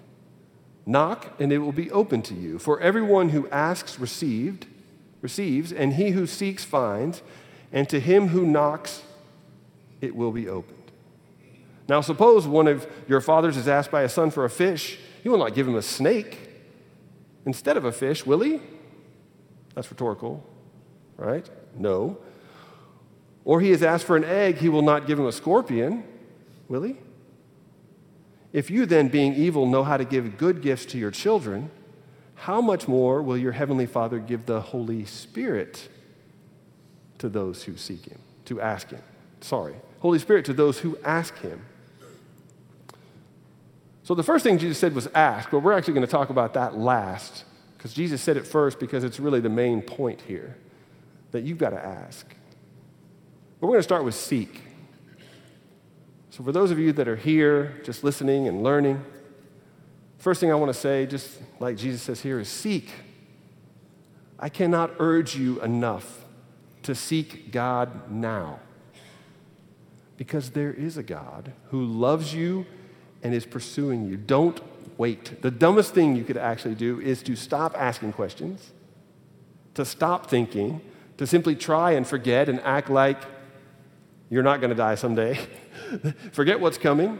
Knock, 0.86 1.34
and 1.40 1.52
it 1.52 1.58
will 1.58 1.72
be 1.72 1.90
open 1.90 2.22
to 2.22 2.34
you. 2.34 2.58
For 2.58 2.80
everyone 2.80 3.30
who 3.30 3.48
asks 3.48 3.98
received, 3.98 4.66
receives, 5.20 5.72
and 5.72 5.94
he 5.94 6.10
who 6.10 6.26
seeks 6.26 6.64
finds, 6.64 7.22
and 7.72 7.88
to 7.88 8.00
him 8.00 8.28
who 8.28 8.46
knocks 8.46 9.02
it 10.00 10.14
will 10.14 10.32
be 10.32 10.48
opened. 10.48 10.90
Now, 11.88 12.00
suppose 12.00 12.46
one 12.46 12.66
of 12.66 12.86
your 13.08 13.20
fathers 13.20 13.56
is 13.56 13.68
asked 13.68 13.90
by 13.90 14.02
a 14.02 14.08
son 14.08 14.30
for 14.30 14.44
a 14.44 14.50
fish, 14.50 14.98
he 15.22 15.28
will 15.28 15.38
not 15.38 15.54
give 15.54 15.66
him 15.66 15.74
a 15.74 15.82
snake 15.82 16.38
instead 17.46 17.76
of 17.76 17.84
a 17.84 17.92
fish, 17.92 18.24
will 18.24 18.40
he? 18.40 18.60
That's 19.74 19.90
rhetorical, 19.90 20.44
right? 21.16 21.48
No. 21.74 22.18
Or 23.44 23.60
he 23.60 23.70
is 23.70 23.82
asked 23.82 24.04
for 24.04 24.16
an 24.16 24.24
egg, 24.24 24.58
he 24.58 24.68
will 24.68 24.82
not 24.82 25.06
give 25.06 25.18
him 25.18 25.26
a 25.26 25.32
scorpion, 25.32 26.04
will 26.68 26.82
he? 26.82 26.96
If 28.54 28.70
you 28.70 28.86
then, 28.86 29.08
being 29.08 29.34
evil, 29.34 29.66
know 29.66 29.82
how 29.82 29.96
to 29.96 30.04
give 30.04 30.38
good 30.38 30.62
gifts 30.62 30.86
to 30.86 30.98
your 30.98 31.10
children, 31.10 31.72
how 32.36 32.60
much 32.60 32.86
more 32.86 33.20
will 33.20 33.36
your 33.36 33.50
heavenly 33.50 33.84
Father 33.84 34.20
give 34.20 34.46
the 34.46 34.60
Holy 34.60 35.04
Spirit 35.04 35.88
to 37.18 37.28
those 37.28 37.64
who 37.64 37.76
seek 37.76 38.04
him, 38.06 38.20
to 38.44 38.60
ask 38.60 38.90
him? 38.90 39.02
Sorry, 39.40 39.74
Holy 39.98 40.20
Spirit 40.20 40.44
to 40.44 40.52
those 40.52 40.78
who 40.78 40.96
ask 41.04 41.36
him. 41.38 41.62
So 44.04 44.14
the 44.14 44.22
first 44.22 44.44
thing 44.44 44.58
Jesus 44.58 44.78
said 44.78 44.94
was 44.94 45.08
ask, 45.14 45.50
but 45.50 45.58
we're 45.58 45.72
actually 45.72 45.94
going 45.94 46.06
to 46.06 46.12
talk 46.12 46.30
about 46.30 46.54
that 46.54 46.78
last 46.78 47.44
because 47.76 47.92
Jesus 47.92 48.22
said 48.22 48.36
it 48.36 48.46
first 48.46 48.78
because 48.78 49.02
it's 49.02 49.18
really 49.18 49.40
the 49.40 49.48
main 49.48 49.82
point 49.82 50.20
here 50.20 50.56
that 51.32 51.42
you've 51.42 51.58
got 51.58 51.70
to 51.70 51.84
ask. 51.84 52.24
But 53.58 53.66
we're 53.66 53.72
going 53.72 53.80
to 53.80 53.82
start 53.82 54.04
with 54.04 54.14
seek. 54.14 54.60
So, 56.34 56.42
for 56.42 56.50
those 56.50 56.72
of 56.72 56.80
you 56.80 56.92
that 56.94 57.06
are 57.06 57.14
here 57.14 57.80
just 57.84 58.02
listening 58.02 58.48
and 58.48 58.64
learning, 58.64 59.04
first 60.18 60.40
thing 60.40 60.50
I 60.50 60.56
want 60.56 60.74
to 60.74 60.76
say, 60.76 61.06
just 61.06 61.40
like 61.60 61.76
Jesus 61.76 62.02
says 62.02 62.22
here, 62.22 62.40
is 62.40 62.48
seek. 62.48 62.90
I 64.36 64.48
cannot 64.48 64.90
urge 64.98 65.36
you 65.36 65.62
enough 65.62 66.24
to 66.82 66.92
seek 66.96 67.52
God 67.52 68.10
now 68.10 68.58
because 70.16 70.50
there 70.50 70.72
is 70.72 70.96
a 70.96 71.04
God 71.04 71.52
who 71.68 71.84
loves 71.84 72.34
you 72.34 72.66
and 73.22 73.32
is 73.32 73.46
pursuing 73.46 74.04
you. 74.04 74.16
Don't 74.16 74.60
wait. 74.98 75.40
The 75.40 75.52
dumbest 75.52 75.94
thing 75.94 76.16
you 76.16 76.24
could 76.24 76.36
actually 76.36 76.74
do 76.74 77.00
is 77.00 77.22
to 77.22 77.36
stop 77.36 77.76
asking 77.78 78.12
questions, 78.12 78.72
to 79.74 79.84
stop 79.84 80.28
thinking, 80.28 80.80
to 81.16 81.28
simply 81.28 81.54
try 81.54 81.92
and 81.92 82.04
forget 82.04 82.48
and 82.48 82.60
act 82.62 82.90
like 82.90 83.18
you're 84.30 84.42
not 84.42 84.60
going 84.60 84.70
to 84.70 84.76
die 84.76 84.96
someday. 84.96 85.38
Forget 86.32 86.60
what's 86.60 86.78
coming. 86.78 87.18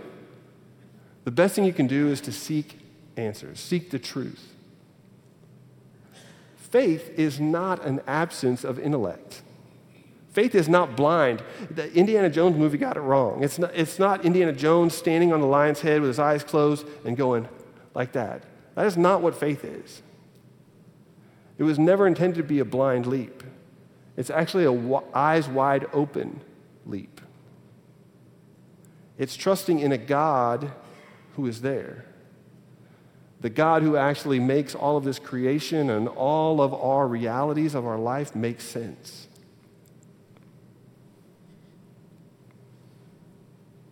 The 1.25 1.31
best 1.31 1.55
thing 1.55 1.65
you 1.65 1.73
can 1.73 1.87
do 1.87 2.09
is 2.09 2.21
to 2.23 2.33
seek 2.33 2.79
answers, 3.17 3.61
seek 3.61 3.91
the 3.91 3.99
truth. 3.99 4.53
Faith 6.57 7.11
is 7.17 7.41
not 7.41 7.85
an 7.85 8.01
absence 8.07 8.65
of 8.65 8.79
intellect. 8.79 9.43
Faith 10.33 10.57
is 10.57 10.69
not 10.69 10.97
blind. 10.97 11.43
The 11.71 11.93
Indiana 11.95 12.29
Jones 12.29 12.57
movie 12.57 12.79
got 12.79 12.97
it 12.97 13.01
wrong. 13.01 13.45
It's 13.45 13.59
not, 13.59 13.71
it's 13.73 14.01
not 14.01 14.25
Indiana 14.25 14.53
Jones 14.53 14.93
standing 14.93 15.33
on 15.33 15.41
the 15.41 15.47
lion's 15.47 15.81
head 15.81 16.01
with 16.01 16.09
his 16.09 16.19
eyes 16.19 16.43
closed 16.43 16.85
and 17.05 17.17
going 17.17 17.49
like 17.95 18.11
that. 18.13 18.43
That 18.75 18.87
is 18.87 18.97
not 18.97 19.23
what 19.23 19.37
faith 19.37 19.65
is. 19.65 20.03
It 21.57 21.63
was 21.63 21.79
never 21.79 22.09
intended 22.09 22.39
to 22.39 22.43
be 22.43 22.59
a 22.59 22.65
blind 22.65 23.07
leap. 23.07 23.45
It's 24.17 24.31
actually 24.31 24.65
a 24.65 25.03
eyes 25.15 25.49
wide 25.49 25.87
open 25.93 26.41
leap. 26.85 27.14
It's 29.19 29.37
trusting 29.37 29.79
in 29.79 29.93
a 29.93 29.99
God 29.99 30.73
who 31.37 31.47
is 31.47 31.61
there. 31.61 32.05
The 33.41 33.51
God 33.51 33.83
who 33.83 33.97
actually 33.97 34.41
makes 34.41 34.75
all 34.75 34.97
of 34.97 35.05
this 35.05 35.19
creation 35.19 35.91
and 35.91 36.09
all 36.09 36.63
of 36.63 36.73
our 36.73 37.07
realities 37.07 37.75
of 37.75 37.87
our 37.87 37.99
life 37.99 38.35
make 38.35 38.61
sense. 38.61 39.29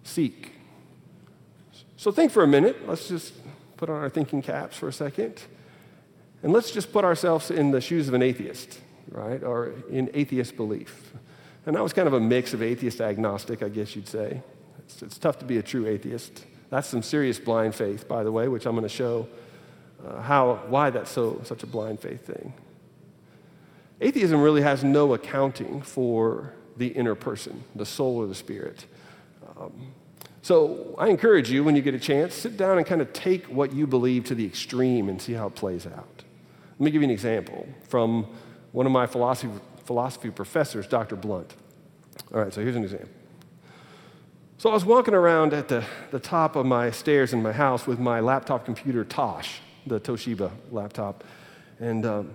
Seek. 0.04 0.52
So 1.96 2.10
think 2.10 2.32
for 2.32 2.42
a 2.42 2.48
minute. 2.48 2.88
Let's 2.88 3.08
just 3.08 3.34
put 3.76 3.88
on 3.90 3.96
our 3.96 4.08
thinking 4.08 4.42
caps 4.42 4.76
for 4.76 4.88
a 4.88 4.92
second. 4.92 5.42
And 6.42 6.52
let's 6.52 6.70
just 6.70 6.92
put 6.92 7.04
ourselves 7.04 7.50
in 7.50 7.70
the 7.70 7.80
shoes 7.80 8.08
of 8.08 8.14
an 8.14 8.22
atheist, 8.22 8.80
right? 9.10 9.42
Or 9.42 9.72
in 9.90 10.10
atheist 10.14 10.56
belief. 10.56 11.12
And 11.66 11.76
that 11.76 11.82
was 11.82 11.92
kind 11.92 12.08
of 12.08 12.14
a 12.14 12.20
mix 12.20 12.54
of 12.54 12.62
atheist 12.62 13.00
agnostic, 13.00 13.62
I 13.62 13.68
guess 13.68 13.94
you'd 13.94 14.08
say. 14.08 14.42
It's, 14.84 15.02
it's 15.02 15.18
tough 15.18 15.38
to 15.38 15.44
be 15.44 15.58
a 15.58 15.62
true 15.62 15.86
atheist. 15.86 16.44
That's 16.70 16.88
some 16.88 17.02
serious 17.02 17.38
blind 17.38 17.74
faith, 17.74 18.08
by 18.08 18.24
the 18.24 18.32
way, 18.32 18.48
which 18.48 18.66
I'm 18.66 18.72
going 18.72 18.82
to 18.82 18.88
show 18.88 19.28
uh, 20.06 20.22
how, 20.22 20.60
why 20.68 20.90
that's 20.90 21.10
so, 21.10 21.40
such 21.44 21.62
a 21.62 21.66
blind 21.66 22.00
faith 22.00 22.26
thing. 22.26 22.54
Atheism 24.00 24.40
really 24.40 24.62
has 24.62 24.82
no 24.82 25.14
accounting 25.14 25.82
for 25.82 26.54
the 26.76 26.88
inner 26.88 27.14
person, 27.14 27.62
the 27.76 27.86
soul 27.86 28.16
or 28.16 28.26
the 28.26 28.34
spirit. 28.34 28.86
Um, 29.58 29.92
So 30.42 30.96
I 30.98 31.08
encourage 31.08 31.50
you, 31.50 31.62
when 31.62 31.76
you 31.76 31.82
get 31.82 31.94
a 31.94 32.00
chance, 32.00 32.34
sit 32.34 32.56
down 32.56 32.78
and 32.78 32.86
kind 32.86 33.00
of 33.00 33.12
take 33.12 33.46
what 33.46 33.72
you 33.72 33.86
believe 33.86 34.24
to 34.24 34.34
the 34.34 34.44
extreme 34.44 35.08
and 35.08 35.22
see 35.22 35.34
how 35.34 35.46
it 35.46 35.54
plays 35.54 35.86
out. 35.86 36.24
Let 36.72 36.80
me 36.80 36.90
give 36.90 37.02
you 37.02 37.06
an 37.06 37.12
example 37.12 37.68
from 37.88 38.26
one 38.72 38.86
of 38.86 38.92
my 38.92 39.06
philosophy, 39.06 39.52
philosophy 39.84 40.30
professors, 40.30 40.88
Dr. 40.88 41.14
Blunt. 41.14 41.54
All 42.34 42.40
right, 42.40 42.52
so 42.52 42.60
here's 42.60 42.74
an 42.74 42.82
example. 42.82 43.08
So 44.62 44.70
I 44.70 44.74
was 44.74 44.84
walking 44.84 45.12
around 45.12 45.54
at 45.54 45.66
the, 45.66 45.84
the 46.12 46.20
top 46.20 46.54
of 46.54 46.64
my 46.64 46.92
stairs 46.92 47.32
in 47.32 47.42
my 47.42 47.50
house 47.50 47.84
with 47.84 47.98
my 47.98 48.20
laptop 48.20 48.64
computer, 48.64 49.04
Tosh, 49.04 49.60
the 49.88 49.98
Toshiba 49.98 50.52
laptop. 50.70 51.24
And, 51.80 52.06
um, 52.06 52.30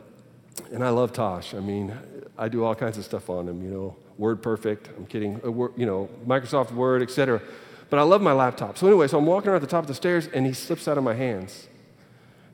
and 0.74 0.84
I 0.84 0.90
love 0.90 1.14
Tosh. 1.14 1.54
I 1.54 1.62
mean, 1.62 1.98
I 2.38 2.50
do 2.50 2.66
all 2.66 2.76
kinds 2.76 2.98
of 2.98 3.06
stuff 3.06 3.30
on 3.30 3.46
them, 3.46 3.64
you 3.64 3.70
know, 3.70 3.96
Word 4.18 4.44
Perfect, 4.44 4.90
I'm 4.98 5.06
kidding, 5.06 5.38
uh, 5.38 5.70
you 5.78 5.86
know, 5.86 6.10
Microsoft 6.28 6.74
Word, 6.74 7.02
etc. 7.02 7.42
But 7.90 7.98
I 7.98 8.02
love 8.02 8.22
my 8.22 8.34
laptop. 8.34 8.78
So 8.78 8.88
anyway, 8.88 9.08
so 9.08 9.20
I'm 9.20 9.26
walking 9.26 9.48
around 9.48 9.62
at 9.62 9.62
the 9.62 9.72
top 9.72 9.86
of 9.86 9.88
the 9.88 9.96
stairs 9.96 10.28
and 10.28 10.46
he 10.46 10.52
slips 10.52 10.90
out 10.90 10.98
of 10.98 11.06
my 11.06 11.14
hands. 11.14 11.70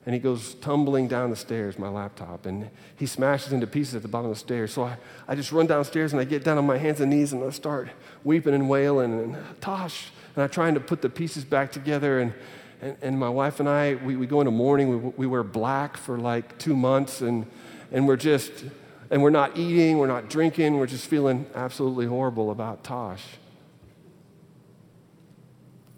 And 0.06 0.14
he 0.14 0.20
goes 0.20 0.56
tumbling 0.56 1.08
down 1.08 1.30
the 1.30 1.36
stairs, 1.36 1.80
my 1.80 1.88
laptop, 1.88 2.46
and 2.46 2.70
he 2.98 3.06
smashes 3.06 3.54
into 3.54 3.68
pieces 3.68 3.96
at 3.96 4.02
the 4.02 4.10
bottom 4.10 4.30
of 4.30 4.36
the 4.36 4.40
stairs. 4.40 4.74
So 4.74 4.84
I, 4.84 4.98
I 5.28 5.36
just 5.36 5.52
run 5.54 5.66
downstairs 5.66 6.12
and 6.12 6.20
I 6.20 6.26
get 6.26 6.44
down 6.44 6.58
on 6.58 6.66
my 6.66 6.78
hands 6.78 7.00
and 7.00 7.10
knees 7.10 7.32
and 7.32 7.42
I 7.42 7.50
start 7.52 7.90
weeping 8.24 8.54
and 8.54 8.68
wailing 8.68 9.14
and 9.14 9.62
Tosh. 9.62 10.12
And 10.36 10.44
I'm 10.44 10.50
trying 10.50 10.74
to 10.74 10.82
put 10.82 11.02
the 11.02 11.10
pieces 11.10 11.46
back 11.46 11.72
together. 11.72 12.20
And, 12.20 12.34
and, 12.82 12.98
and 13.02 13.20
my 13.20 13.30
wife 13.30 13.62
and 13.62 13.70
I, 13.70 13.96
we, 13.96 14.18
we 14.18 14.28
go 14.28 14.42
into 14.42 14.52
mourning. 14.52 14.90
We, 14.90 15.14
we 15.16 15.28
wear 15.28 15.44
black 15.44 15.96
for 15.96 16.18
like 16.18 16.58
two 16.58 16.76
months 16.76 17.22
and, 17.22 17.46
and 17.90 18.06
we're 18.06 18.18
just, 18.18 18.52
and 19.10 19.24
we're 19.24 19.30
not 19.30 19.58
eating, 19.58 20.00
we're 20.00 20.08
not 20.08 20.30
drinking, 20.30 20.78
we're 20.78 20.88
just 20.88 21.08
feeling 21.08 21.46
absolutely 21.56 22.08
horrible 22.08 22.52
about 22.52 22.84
Tosh. 22.84 23.24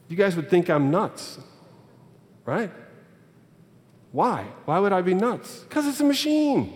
You 0.09 0.15
guys 0.15 0.35
would 0.35 0.49
think 0.49 0.69
I'm 0.69 0.91
nuts, 0.91 1.39
right? 2.45 2.69
Why? 4.15 4.45
Why 4.63 4.79
would 4.79 4.93
I 4.93 5.01
be 5.01 5.13
nuts? 5.13 5.65
Because 5.67 5.85
it's 5.85 5.99
a 5.99 6.05
machine. 6.05 6.71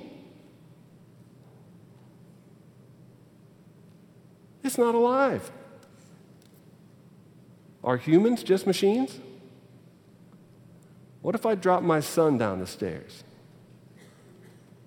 It's 4.61 4.77
not 4.77 4.93
alive. 4.93 5.49
Are 7.81 7.95
humans 7.95 8.43
just 8.43 8.67
machines? 8.67 9.21
What 11.21 11.33
if 11.33 11.45
I 11.45 11.55
dropped 11.55 11.85
my 11.85 12.01
son 12.01 12.37
down 12.37 12.59
the 12.59 12.67
stairs 12.67 13.23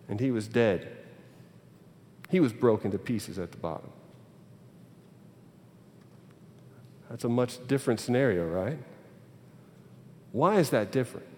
and 0.06 0.20
he 0.20 0.30
was 0.30 0.46
dead? 0.46 0.94
He 2.28 2.38
was 2.38 2.52
broken 2.52 2.90
to 2.90 2.98
pieces 2.98 3.38
at 3.38 3.50
the 3.50 3.56
bottom. 3.56 3.90
That's 7.08 7.24
a 7.24 7.30
much 7.30 7.66
different 7.66 7.98
scenario, 7.98 8.46
right? 8.46 8.78
Why 10.32 10.58
is 10.58 10.68
that 10.68 10.92
different? 10.92 11.32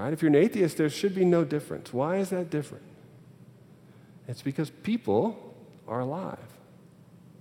Right? 0.00 0.14
If 0.14 0.22
you're 0.22 0.30
an 0.30 0.34
atheist, 0.34 0.78
there 0.78 0.88
should 0.88 1.14
be 1.14 1.26
no 1.26 1.44
difference. 1.44 1.92
Why 1.92 2.16
is 2.16 2.30
that 2.30 2.48
different? 2.48 2.84
It's 4.26 4.40
because 4.40 4.70
people 4.70 5.54
are 5.86 6.00
alive. 6.00 6.38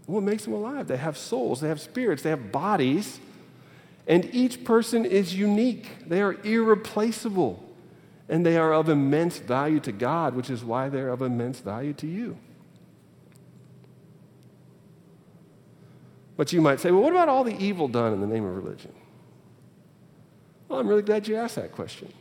What 0.08 0.24
makes 0.24 0.44
them 0.44 0.52
alive? 0.52 0.88
They 0.88 0.98
have 0.98 1.18
souls, 1.18 1.62
they 1.62 1.70
have 1.70 1.80
spirits, 1.80 2.22
they 2.22 2.32
have 2.32 2.52
bodies, 2.52 3.22
and 4.08 4.30
each 4.36 4.66
person 4.66 5.06
is 5.06 5.34
unique. 5.34 5.88
They 6.06 6.22
are 6.22 6.34
irreplaceable, 6.44 7.64
and 8.28 8.46
they 8.46 8.58
are 8.58 8.74
of 8.74 8.90
immense 8.90 9.38
value 9.38 9.80
to 9.80 9.94
God, 9.94 10.36
which 10.36 10.50
is 10.50 10.62
why 10.62 10.90
they're 10.90 11.10
of 11.10 11.22
immense 11.22 11.62
value 11.62 11.94
to 11.94 12.08
you. 12.08 12.38
But 16.36 16.52
you 16.52 16.60
might 16.60 16.82
say, 16.82 16.92
well, 16.92 17.04
what 17.04 17.14
about 17.14 17.30
all 17.30 17.46
the 17.46 17.58
evil 17.58 17.88
done 17.88 18.12
in 18.12 18.20
the 18.20 18.28
name 18.28 18.44
of 18.44 18.54
religion? 18.54 18.92
Well, 20.68 20.82
I'm 20.82 20.90
really 20.90 21.04
glad 21.04 21.26
you 21.26 21.38
asked 21.38 21.56
that 21.56 21.72
question. 21.72 22.12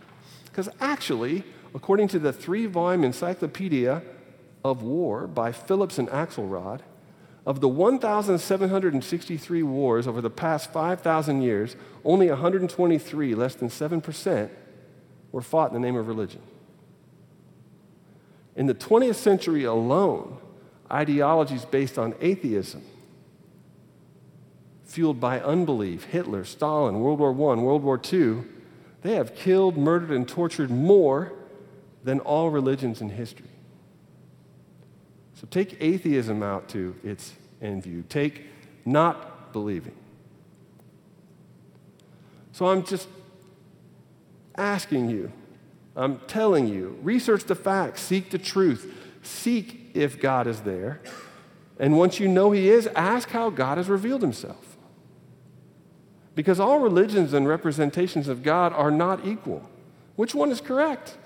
Because 0.58 0.74
actually, 0.80 1.44
according 1.72 2.08
to 2.08 2.18
the 2.18 2.32
three 2.32 2.66
volume 2.66 3.04
Encyclopedia 3.04 4.02
of 4.64 4.82
War 4.82 5.28
by 5.28 5.52
Phillips 5.52 6.00
and 6.00 6.08
Axelrod, 6.08 6.80
of 7.46 7.60
the 7.60 7.68
1,763 7.68 9.62
wars 9.62 10.08
over 10.08 10.20
the 10.20 10.30
past 10.30 10.72
5,000 10.72 11.42
years, 11.42 11.76
only 12.04 12.28
123, 12.28 13.36
less 13.36 13.54
than 13.54 13.68
7%, 13.68 14.50
were 15.30 15.42
fought 15.42 15.68
in 15.68 15.74
the 15.74 15.78
name 15.78 15.94
of 15.94 16.08
religion. 16.08 16.42
In 18.56 18.66
the 18.66 18.74
20th 18.74 19.14
century 19.14 19.62
alone, 19.62 20.38
ideologies 20.90 21.66
based 21.66 22.00
on 22.00 22.16
atheism, 22.20 22.82
fueled 24.84 25.20
by 25.20 25.38
unbelief, 25.38 26.06
Hitler, 26.06 26.44
Stalin, 26.44 26.98
World 26.98 27.20
War 27.20 27.30
I, 27.30 27.60
World 27.60 27.84
War 27.84 28.00
II, 28.12 28.42
they 29.02 29.14
have 29.14 29.34
killed, 29.34 29.76
murdered, 29.76 30.10
and 30.10 30.26
tortured 30.26 30.70
more 30.70 31.32
than 32.04 32.20
all 32.20 32.50
religions 32.50 33.00
in 33.00 33.10
history. 33.10 33.46
So 35.34 35.46
take 35.50 35.76
atheism 35.80 36.42
out 36.42 36.68
to 36.70 36.96
its 37.04 37.34
end 37.62 37.84
view. 37.84 38.04
Take 38.08 38.46
not 38.84 39.52
believing. 39.52 39.94
So 42.52 42.66
I'm 42.66 42.84
just 42.84 43.08
asking 44.56 45.10
you, 45.10 45.30
I'm 45.94 46.18
telling 46.26 46.66
you, 46.66 46.98
research 47.02 47.44
the 47.44 47.54
facts, 47.54 48.00
seek 48.00 48.30
the 48.30 48.38
truth, 48.38 48.92
seek 49.22 49.92
if 49.94 50.20
God 50.20 50.48
is 50.48 50.62
there. 50.62 51.00
And 51.78 51.96
once 51.96 52.18
you 52.18 52.26
know 52.26 52.50
He 52.50 52.68
is, 52.68 52.88
ask 52.88 53.30
how 53.30 53.50
God 53.50 53.78
has 53.78 53.88
revealed 53.88 54.22
Himself. 54.22 54.67
Because 56.38 56.60
all 56.60 56.78
religions 56.78 57.32
and 57.32 57.48
representations 57.48 58.28
of 58.28 58.44
God 58.44 58.72
are 58.72 58.92
not 58.92 59.26
equal. 59.26 59.68
Which 60.14 60.36
one 60.36 60.52
is 60.52 60.60
correct? 60.60 61.16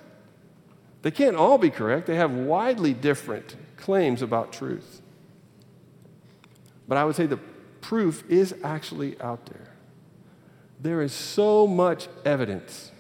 They 1.03 1.11
can't 1.11 1.37
all 1.37 1.59
be 1.59 1.69
correct, 1.69 2.07
they 2.07 2.15
have 2.15 2.31
widely 2.31 2.95
different 2.95 3.57
claims 3.77 4.23
about 4.23 4.55
truth. 4.55 5.03
But 6.89 6.97
I 6.97 7.05
would 7.05 7.15
say 7.15 7.27
the 7.27 7.41
proof 7.83 8.25
is 8.31 8.55
actually 8.65 9.21
out 9.21 9.45
there. 9.45 9.75
There 10.81 11.03
is 11.03 11.13
so 11.13 11.67
much 11.67 12.09
evidence 12.25 12.91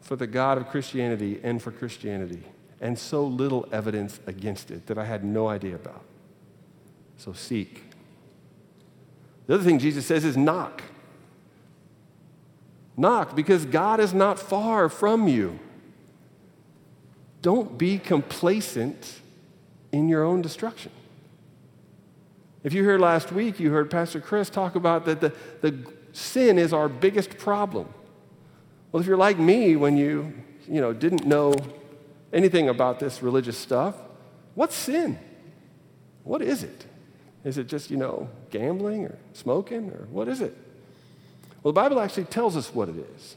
for 0.00 0.16
the 0.16 0.26
God 0.26 0.58
of 0.58 0.68
Christianity 0.68 1.38
and 1.44 1.62
for 1.62 1.70
Christianity, 1.70 2.42
and 2.80 2.98
so 2.98 3.24
little 3.24 3.68
evidence 3.70 4.18
against 4.26 4.72
it 4.72 4.88
that 4.88 4.98
I 4.98 5.04
had 5.04 5.22
no 5.22 5.46
idea 5.46 5.76
about. 5.76 6.02
So 7.18 7.32
seek. 7.32 7.89
The 9.50 9.56
other 9.56 9.64
thing 9.64 9.80
Jesus 9.80 10.06
says 10.06 10.24
is 10.24 10.36
knock. 10.36 10.80
Knock 12.96 13.34
because 13.34 13.64
God 13.64 13.98
is 13.98 14.14
not 14.14 14.38
far 14.38 14.88
from 14.88 15.26
you. 15.26 15.58
Don't 17.42 17.76
be 17.76 17.98
complacent 17.98 19.20
in 19.90 20.08
your 20.08 20.22
own 20.22 20.40
destruction. 20.40 20.92
If 22.62 22.72
you 22.72 22.84
heard 22.84 23.00
last 23.00 23.32
week, 23.32 23.58
you 23.58 23.72
heard 23.72 23.90
Pastor 23.90 24.20
Chris 24.20 24.50
talk 24.50 24.76
about 24.76 25.04
that 25.06 25.20
the, 25.20 25.32
the 25.62 25.84
sin 26.12 26.56
is 26.56 26.72
our 26.72 26.88
biggest 26.88 27.36
problem. 27.36 27.92
Well, 28.92 29.00
if 29.00 29.06
you're 29.08 29.16
like 29.16 29.40
me 29.40 29.74
when 29.74 29.96
you, 29.96 30.32
you 30.68 30.80
know, 30.80 30.92
didn't 30.92 31.26
know 31.26 31.56
anything 32.32 32.68
about 32.68 33.00
this 33.00 33.20
religious 33.20 33.58
stuff, 33.58 33.96
what's 34.54 34.76
sin? 34.76 35.18
What 36.22 36.40
is 36.40 36.62
it? 36.62 36.86
Is 37.44 37.58
it 37.58 37.68
just, 37.68 37.90
you 37.90 37.96
know, 37.96 38.28
gambling 38.50 39.06
or 39.06 39.18
smoking 39.32 39.90
or 39.90 40.06
what 40.10 40.28
is 40.28 40.40
it? 40.40 40.56
Well, 41.62 41.72
the 41.72 41.80
Bible 41.80 42.00
actually 42.00 42.24
tells 42.24 42.56
us 42.56 42.74
what 42.74 42.88
it 42.88 42.96
is. 43.16 43.36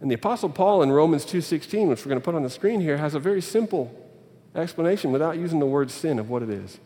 And 0.00 0.10
the 0.10 0.14
apostle 0.14 0.48
Paul 0.48 0.82
in 0.82 0.90
Romans 0.90 1.24
2:16, 1.24 1.88
which 1.88 2.04
we're 2.04 2.10
going 2.10 2.20
to 2.20 2.24
put 2.24 2.34
on 2.34 2.42
the 2.42 2.50
screen 2.50 2.80
here, 2.80 2.96
has 2.96 3.14
a 3.14 3.20
very 3.20 3.42
simple 3.42 3.94
explanation 4.54 5.12
without 5.12 5.36
using 5.36 5.58
the 5.58 5.66
word 5.66 5.90
sin 5.90 6.18
of 6.18 6.30
what 6.30 6.42
it 6.42 6.50
is. 6.50 6.78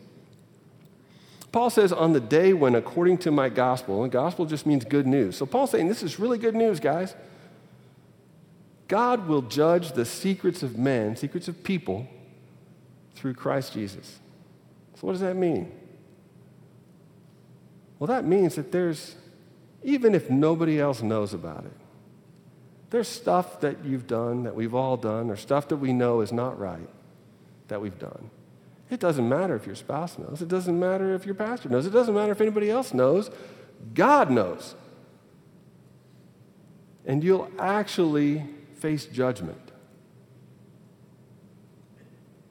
Paul 1.51 1.69
says, 1.69 1.93
On 1.93 2.11
the 2.11 2.19
day 2.19 2.51
when, 2.51 2.75
according 2.75 3.19
to 3.19 3.31
my 3.31 3.47
gospel, 3.47 4.03
and 4.03 4.11
gospel 4.11 4.45
just 4.45 4.65
means 4.65 4.83
good 4.83 5.07
news. 5.07 5.37
So 5.37 5.45
Paul's 5.45 5.71
saying, 5.71 5.87
This 5.87 6.03
is 6.03 6.19
really 6.19 6.37
good 6.37 6.55
news, 6.55 6.81
guys. 6.81 7.15
God 8.89 9.27
will 9.27 9.41
judge 9.41 9.93
the 9.93 10.05
secrets 10.05 10.61
of 10.61 10.77
men, 10.77 11.15
secrets 11.15 11.47
of 11.47 11.63
people, 11.63 12.07
through 13.15 13.33
Christ 13.33 13.73
Jesus. 13.73 14.19
What 15.05 15.11
does 15.11 15.21
that 15.21 15.35
mean? 15.35 15.71
Well, 17.99 18.07
that 18.07 18.25
means 18.25 18.55
that 18.55 18.71
there's, 18.71 19.13
even 19.83 20.15
if 20.15 20.31
nobody 20.31 20.79
else 20.79 21.03
knows 21.03 21.31
about 21.31 21.63
it, 21.63 21.77
there's 22.89 23.07
stuff 23.07 23.59
that 23.59 23.85
you've 23.85 24.07
done, 24.07 24.45
that 24.45 24.55
we've 24.55 24.73
all 24.73 24.97
done, 24.97 25.29
or 25.29 25.35
stuff 25.35 25.67
that 25.67 25.75
we 25.75 25.93
know 25.93 26.21
is 26.21 26.31
not 26.31 26.57
right 26.57 26.89
that 27.67 27.79
we've 27.79 27.99
done. 27.99 28.31
It 28.89 28.99
doesn't 28.99 29.29
matter 29.29 29.55
if 29.55 29.67
your 29.67 29.75
spouse 29.75 30.17
knows. 30.17 30.41
It 30.41 30.47
doesn't 30.47 30.79
matter 30.79 31.13
if 31.13 31.23
your 31.23 31.35
pastor 31.35 31.69
knows. 31.69 31.85
It 31.85 31.91
doesn't 31.91 32.15
matter 32.15 32.31
if 32.31 32.41
anybody 32.41 32.71
else 32.71 32.91
knows. 32.91 33.29
God 33.93 34.31
knows. 34.31 34.73
And 37.05 37.23
you'll 37.23 37.51
actually 37.59 38.43
face 38.79 39.05
judgment. 39.05 39.71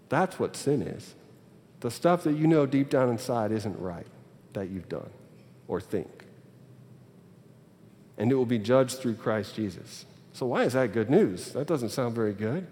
That's 0.09 0.39
what 0.39 0.55
sin 0.55 0.83
is 0.83 1.17
the 1.85 1.91
stuff 1.91 2.25
that 2.25 2.33
you 2.33 2.47
know 2.47 2.65
deep 2.65 2.89
down 2.89 3.11
inside 3.11 3.53
isn't 3.53 3.79
right 3.79 4.07
that 4.55 4.71
you've 4.71 4.89
done. 4.89 5.11
or 5.69 5.83
think. 5.83 6.25
And 8.17 8.33
it 8.33 8.37
will 8.37 8.47
be 8.47 8.59
judged 8.59 9.01
through 9.01 9.17
Christ 9.17 9.55
Jesus. 9.55 10.07
So, 10.33 10.47
why 10.47 10.63
is 10.63 10.73
that 10.73 10.95
good 10.95 11.11
news? 11.11 11.53
That 11.53 11.67
doesn't 11.67 11.91
sound 11.91 12.15
very 12.15 12.33
good. 12.33 12.67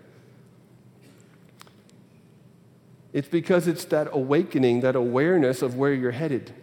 It's 3.12 3.28
because 3.28 3.68
it's 3.68 3.84
that 3.86 4.08
awakening, 4.12 4.80
that 4.80 4.96
awareness 4.96 5.60
of 5.60 5.76
where 5.76 5.92
you're 5.92 6.12
headed. 6.12 6.54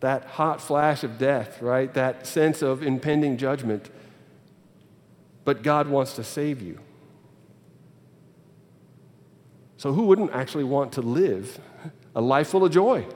That 0.00 0.24
hot 0.24 0.60
flash 0.60 1.04
of 1.04 1.18
death, 1.18 1.62
right? 1.62 1.92
That 1.94 2.26
sense 2.26 2.62
of 2.62 2.82
impending 2.82 3.36
judgment. 3.36 3.90
But 5.44 5.62
God 5.62 5.86
wants 5.86 6.14
to 6.14 6.24
save 6.24 6.60
you. 6.60 6.80
So, 9.78 9.92
who 9.92 10.04
wouldn't 10.04 10.32
actually 10.32 10.64
want 10.64 10.92
to 10.92 11.02
live 11.02 11.58
a 12.14 12.20
life 12.20 12.48
full 12.48 12.64
of 12.64 12.72
joy? 12.72 13.06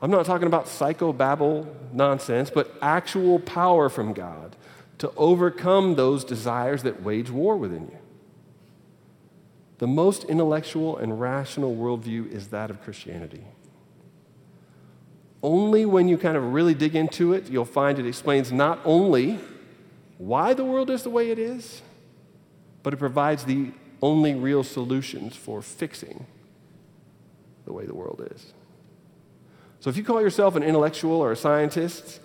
I'm 0.00 0.10
not 0.10 0.26
talking 0.26 0.46
about 0.46 0.66
psychobabble 0.66 1.66
nonsense, 1.92 2.50
but 2.50 2.72
actual 2.80 3.38
power 3.40 3.88
from 3.88 4.12
God 4.12 4.56
to 4.98 5.12
overcome 5.16 5.96
those 5.96 6.24
desires 6.24 6.82
that 6.84 7.02
wage 7.02 7.30
war 7.30 7.56
within 7.56 7.82
you. 7.82 7.98
The 9.78 9.86
most 9.86 10.24
intellectual 10.24 10.96
and 10.96 11.20
rational 11.20 11.74
worldview 11.74 12.32
is 12.32 12.48
that 12.48 12.70
of 12.70 12.82
Christianity. 12.82 13.44
Only 15.42 15.86
when 15.86 16.08
you 16.08 16.18
kind 16.18 16.36
of 16.36 16.52
really 16.52 16.74
dig 16.74 16.96
into 16.96 17.32
it, 17.32 17.48
you'll 17.48 17.64
find 17.64 17.98
it 17.98 18.06
explains 18.06 18.50
not 18.50 18.80
only 18.84 19.38
why 20.18 20.52
the 20.52 20.64
world 20.64 20.90
is 20.90 21.04
the 21.04 21.10
way 21.10 21.30
it 21.30 21.38
is, 21.38 21.80
but 22.82 22.92
it 22.92 22.96
provides 22.96 23.44
the 23.44 23.70
only 24.02 24.34
real 24.34 24.62
solutions 24.62 25.36
for 25.36 25.62
fixing 25.62 26.26
the 27.64 27.72
way 27.72 27.84
the 27.84 27.94
world 27.94 28.26
is. 28.34 28.52
So 29.80 29.90
if 29.90 29.96
you 29.96 30.04
call 30.04 30.20
yourself 30.20 30.56
an 30.56 30.62
intellectual 30.62 31.20
or 31.20 31.32
a 31.32 31.36
scientist 31.36 32.20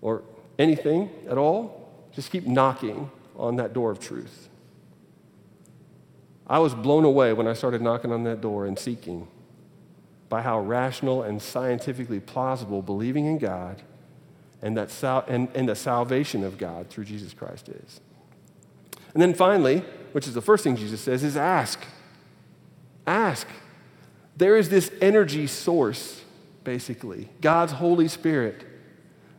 or 0.00 0.22
anything 0.58 1.10
at 1.28 1.38
all, 1.38 1.88
just 2.12 2.30
keep 2.30 2.46
knocking 2.46 3.10
on 3.36 3.56
that 3.56 3.72
door 3.72 3.90
of 3.90 4.00
truth. 4.00 4.48
I 6.46 6.58
was 6.58 6.74
blown 6.74 7.04
away 7.04 7.32
when 7.32 7.46
I 7.46 7.52
started 7.52 7.80
knocking 7.80 8.12
on 8.12 8.24
that 8.24 8.40
door 8.40 8.66
and 8.66 8.78
seeking 8.78 9.28
by 10.28 10.42
how 10.42 10.60
rational 10.60 11.22
and 11.22 11.40
scientifically 11.40 12.20
plausible 12.20 12.82
believing 12.82 13.26
in 13.26 13.38
God 13.38 13.82
and, 14.62 14.76
that 14.76 14.90
sal- 14.90 15.24
and, 15.28 15.48
and 15.54 15.68
the 15.68 15.74
salvation 15.74 16.44
of 16.44 16.58
God 16.58 16.88
through 16.88 17.04
Jesus 17.04 17.32
Christ 17.32 17.68
is. 17.68 18.00
And 19.14 19.22
then 19.22 19.34
finally, 19.34 19.84
which 20.12 20.26
is 20.26 20.34
the 20.34 20.42
first 20.42 20.64
thing 20.64 20.76
Jesus 20.76 21.00
says, 21.00 21.22
is 21.22 21.36
ask. 21.36 21.80
Ask. 23.06 23.46
There 24.36 24.56
is 24.56 24.68
this 24.68 24.90
energy 25.00 25.46
source, 25.46 26.22
basically, 26.64 27.28
God's 27.40 27.72
Holy 27.72 28.08
Spirit, 28.08 28.64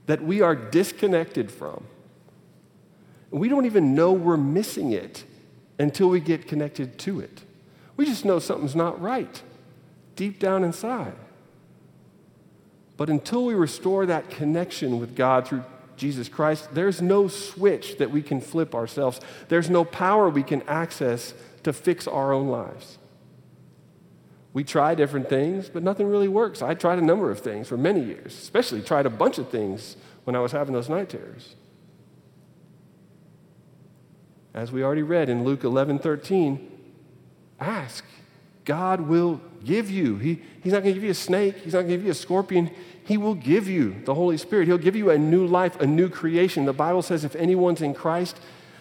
that 0.06 0.22
we 0.22 0.42
are 0.42 0.56
disconnected 0.56 1.52
from. 1.52 1.86
We 3.30 3.48
don't 3.48 3.66
even 3.66 3.96
know 3.96 4.12
we're 4.12 4.38
missing 4.38 4.92
it 4.92 5.24
until 5.80 6.10
we 6.10 6.20
get 6.20 6.48
connected 6.48 7.00
to 7.00 7.20
it. 7.22 7.42
We 7.98 8.06
just 8.06 8.26
know 8.26 8.40
something's 8.40 8.76
not 8.76 9.02
right 9.02 9.42
deep 10.16 10.40
down 10.40 10.64
inside. 10.64 11.16
But 12.98 13.10
until 13.10 13.46
we 13.46 13.56
restore 13.56 14.06
that 14.06 14.30
connection 14.30 15.00
with 15.00 15.16
God 15.16 15.48
through 15.48 15.64
Jesus 16.02 16.28
Christ, 16.28 16.74
there's 16.74 17.00
no 17.00 17.28
switch 17.28 18.00
that 18.00 18.10
we 18.10 18.24
can 18.24 18.42
flip 18.42 18.74
ourselves. 18.74 19.22
There's 19.50 19.70
no 19.70 19.86
power 19.86 20.32
we 20.32 20.42
can 20.42 20.64
access 20.64 21.36
to 21.62 21.72
fix 21.72 22.08
our 22.08 22.34
own 22.34 22.48
lives. 22.48 22.98
We 24.52 24.64
try 24.64 24.96
different 24.96 25.30
things, 25.30 25.70
but 25.70 25.84
nothing 25.84 26.08
really 26.08 26.28
works. 26.28 26.64
I 26.64 26.74
tried 26.74 26.98
a 26.98 27.04
number 27.04 27.30
of 27.30 27.42
things 27.42 27.68
for 27.68 27.78
many 27.78 28.04
years, 28.04 28.34
especially 28.34 28.82
tried 28.82 29.06
a 29.06 29.12
bunch 29.12 29.38
of 29.38 29.50
things 29.50 29.96
when 30.24 30.36
I 30.36 30.40
was 30.40 30.52
having 30.52 30.74
those 30.74 30.90
night 30.90 31.10
terrors. 31.10 31.54
As 34.56 34.72
we 34.72 34.84
already 34.84 35.04
read 35.04 35.30
in 35.30 35.44
Luke 35.44 35.64
11 35.64 36.00
13, 36.00 36.80
ask. 37.60 38.04
God 38.66 39.02
will 39.02 39.42
give 39.64 39.90
you. 39.90 40.18
He, 40.18 40.42
he's 40.64 40.74
not 40.74 40.82
going 40.84 40.94
to 40.94 41.00
give 41.00 41.04
you 41.04 41.12
a 41.12 41.14
snake, 41.14 41.58
He's 41.58 41.74
not 41.74 41.82
going 41.82 41.90
to 41.90 41.98
give 41.98 42.06
you 42.06 42.12
a 42.12 42.16
scorpion. 42.16 42.72
He 43.06 43.18
will 43.18 43.36
give 43.36 43.68
you 43.68 44.02
the 44.06 44.14
Holy 44.14 44.38
Spirit. 44.38 44.68
He'll 44.68 44.78
give 44.78 44.96
you 44.96 45.10
a 45.10 45.18
new 45.18 45.46
life, 45.46 45.80
a 45.80 45.88
new 45.88 46.10
creation. 46.10 46.66
The 46.66 46.74
Bible 46.74 47.02
says 47.02 47.24
if 47.24 47.36
anyone's 47.36 47.82
in 47.82 47.94
Christ, 47.94 48.40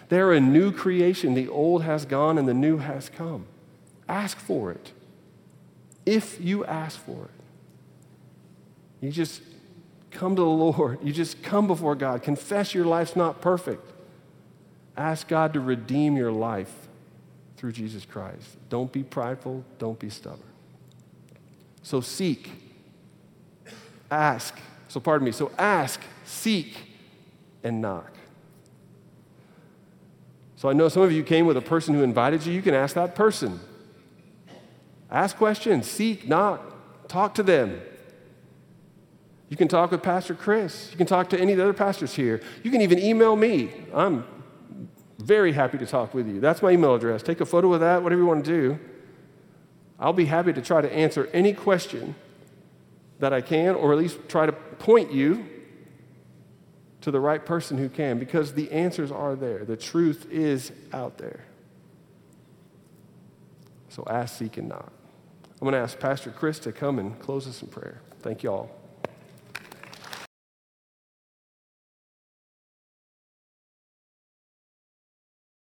they're 0.09 0.33
a 0.33 0.39
new 0.39 0.71
creation. 0.71 1.33
The 1.33 1.47
old 1.47 1.83
has 1.83 2.05
gone 2.05 2.37
and 2.37 2.47
the 2.47 2.53
new 2.53 2.77
has 2.77 3.09
come. 3.09 3.45
Ask 4.07 4.37
for 4.37 4.71
it. 4.71 4.91
If 6.05 6.39
you 6.41 6.65
ask 6.65 6.99
for 6.99 7.25
it, 7.25 7.41
you 9.01 9.11
just 9.11 9.41
come 10.11 10.35
to 10.35 10.41
the 10.41 10.47
Lord. 10.47 10.99
You 11.03 11.13
just 11.13 11.41
come 11.41 11.67
before 11.67 11.95
God. 11.95 12.21
Confess 12.21 12.73
your 12.73 12.85
life's 12.85 13.15
not 13.15 13.41
perfect. 13.41 13.89
Ask 14.97 15.27
God 15.27 15.53
to 15.53 15.59
redeem 15.59 16.17
your 16.17 16.31
life 16.31 16.89
through 17.57 17.71
Jesus 17.71 18.05
Christ. 18.05 18.57
Don't 18.69 18.91
be 18.91 19.03
prideful, 19.03 19.63
don't 19.79 19.99
be 19.99 20.09
stubborn. 20.09 20.41
So 21.83 22.01
seek, 22.01 22.51
ask. 24.11 24.57
So, 24.87 24.99
pardon 24.99 25.25
me. 25.25 25.31
So, 25.31 25.51
ask, 25.57 26.01
seek, 26.25 26.77
and 27.63 27.81
knock. 27.81 28.11
So, 30.57 30.69
I 30.69 30.73
know 30.73 30.89
some 30.89 31.01
of 31.01 31.11
you 31.11 31.23
came 31.23 31.45
with 31.45 31.57
a 31.57 31.61
person 31.61 31.95
who 31.95 32.03
invited 32.03 32.45
you. 32.45 32.53
You 32.53 32.61
can 32.61 32.73
ask 32.73 32.93
that 32.95 33.15
person. 33.15 33.59
Ask 35.09 35.35
questions, 35.35 35.89
seek, 35.89 36.27
knock, 36.27 36.61
talk 37.07 37.33
to 37.35 37.43
them. 37.43 37.81
You 39.49 39.57
can 39.57 39.67
talk 39.67 39.91
with 39.91 40.01
Pastor 40.01 40.33
Chris. 40.33 40.87
You 40.91 40.97
can 40.97 41.05
talk 41.05 41.29
to 41.31 41.39
any 41.39 41.51
of 41.51 41.57
the 41.57 41.63
other 41.63 41.73
pastors 41.73 42.13
here. 42.13 42.41
You 42.63 42.71
can 42.71 42.79
even 42.79 42.97
email 42.99 43.35
me. 43.35 43.69
I'm 43.93 44.23
very 45.19 45.51
happy 45.51 45.77
to 45.77 45.85
talk 45.85 46.13
with 46.13 46.27
you. 46.27 46.39
That's 46.39 46.61
my 46.61 46.71
email 46.71 46.95
address. 46.95 47.21
Take 47.21 47.41
a 47.41 47.45
photo 47.45 47.73
of 47.73 47.81
that, 47.81 48.01
whatever 48.01 48.21
you 48.21 48.27
want 48.27 48.45
to 48.45 48.51
do. 48.51 48.79
I'll 49.99 50.13
be 50.13 50.25
happy 50.25 50.53
to 50.53 50.61
try 50.61 50.79
to 50.79 50.91
answer 50.91 51.29
any 51.33 51.51
question 51.51 52.15
that 53.21 53.31
I 53.31 53.39
can, 53.41 53.75
or 53.75 53.93
at 53.93 53.99
least 53.99 54.17
try 54.27 54.45
to 54.45 54.51
point 54.51 55.11
you 55.13 55.45
to 57.01 57.11
the 57.11 57.19
right 57.19 57.43
person 57.45 57.77
who 57.77 57.87
can, 57.87 58.19
because 58.19 58.53
the 58.53 58.71
answers 58.71 59.11
are 59.11 59.35
there. 59.35 59.63
The 59.63 59.77
truth 59.77 60.27
is 60.29 60.71
out 60.91 61.17
there. 61.17 61.45
So 63.89 64.03
ask, 64.09 64.37
seek, 64.37 64.57
and 64.57 64.69
knock. 64.69 64.91
I'm 65.53 65.65
going 65.65 65.73
to 65.73 65.79
ask 65.79 65.99
Pastor 65.99 66.31
Chris 66.31 66.59
to 66.59 66.71
come 66.71 66.99
and 66.99 67.19
close 67.19 67.47
us 67.47 67.61
in 67.61 67.67
prayer. 67.67 68.01
Thank 68.21 68.43
you 68.43 68.51
all. 68.51 68.80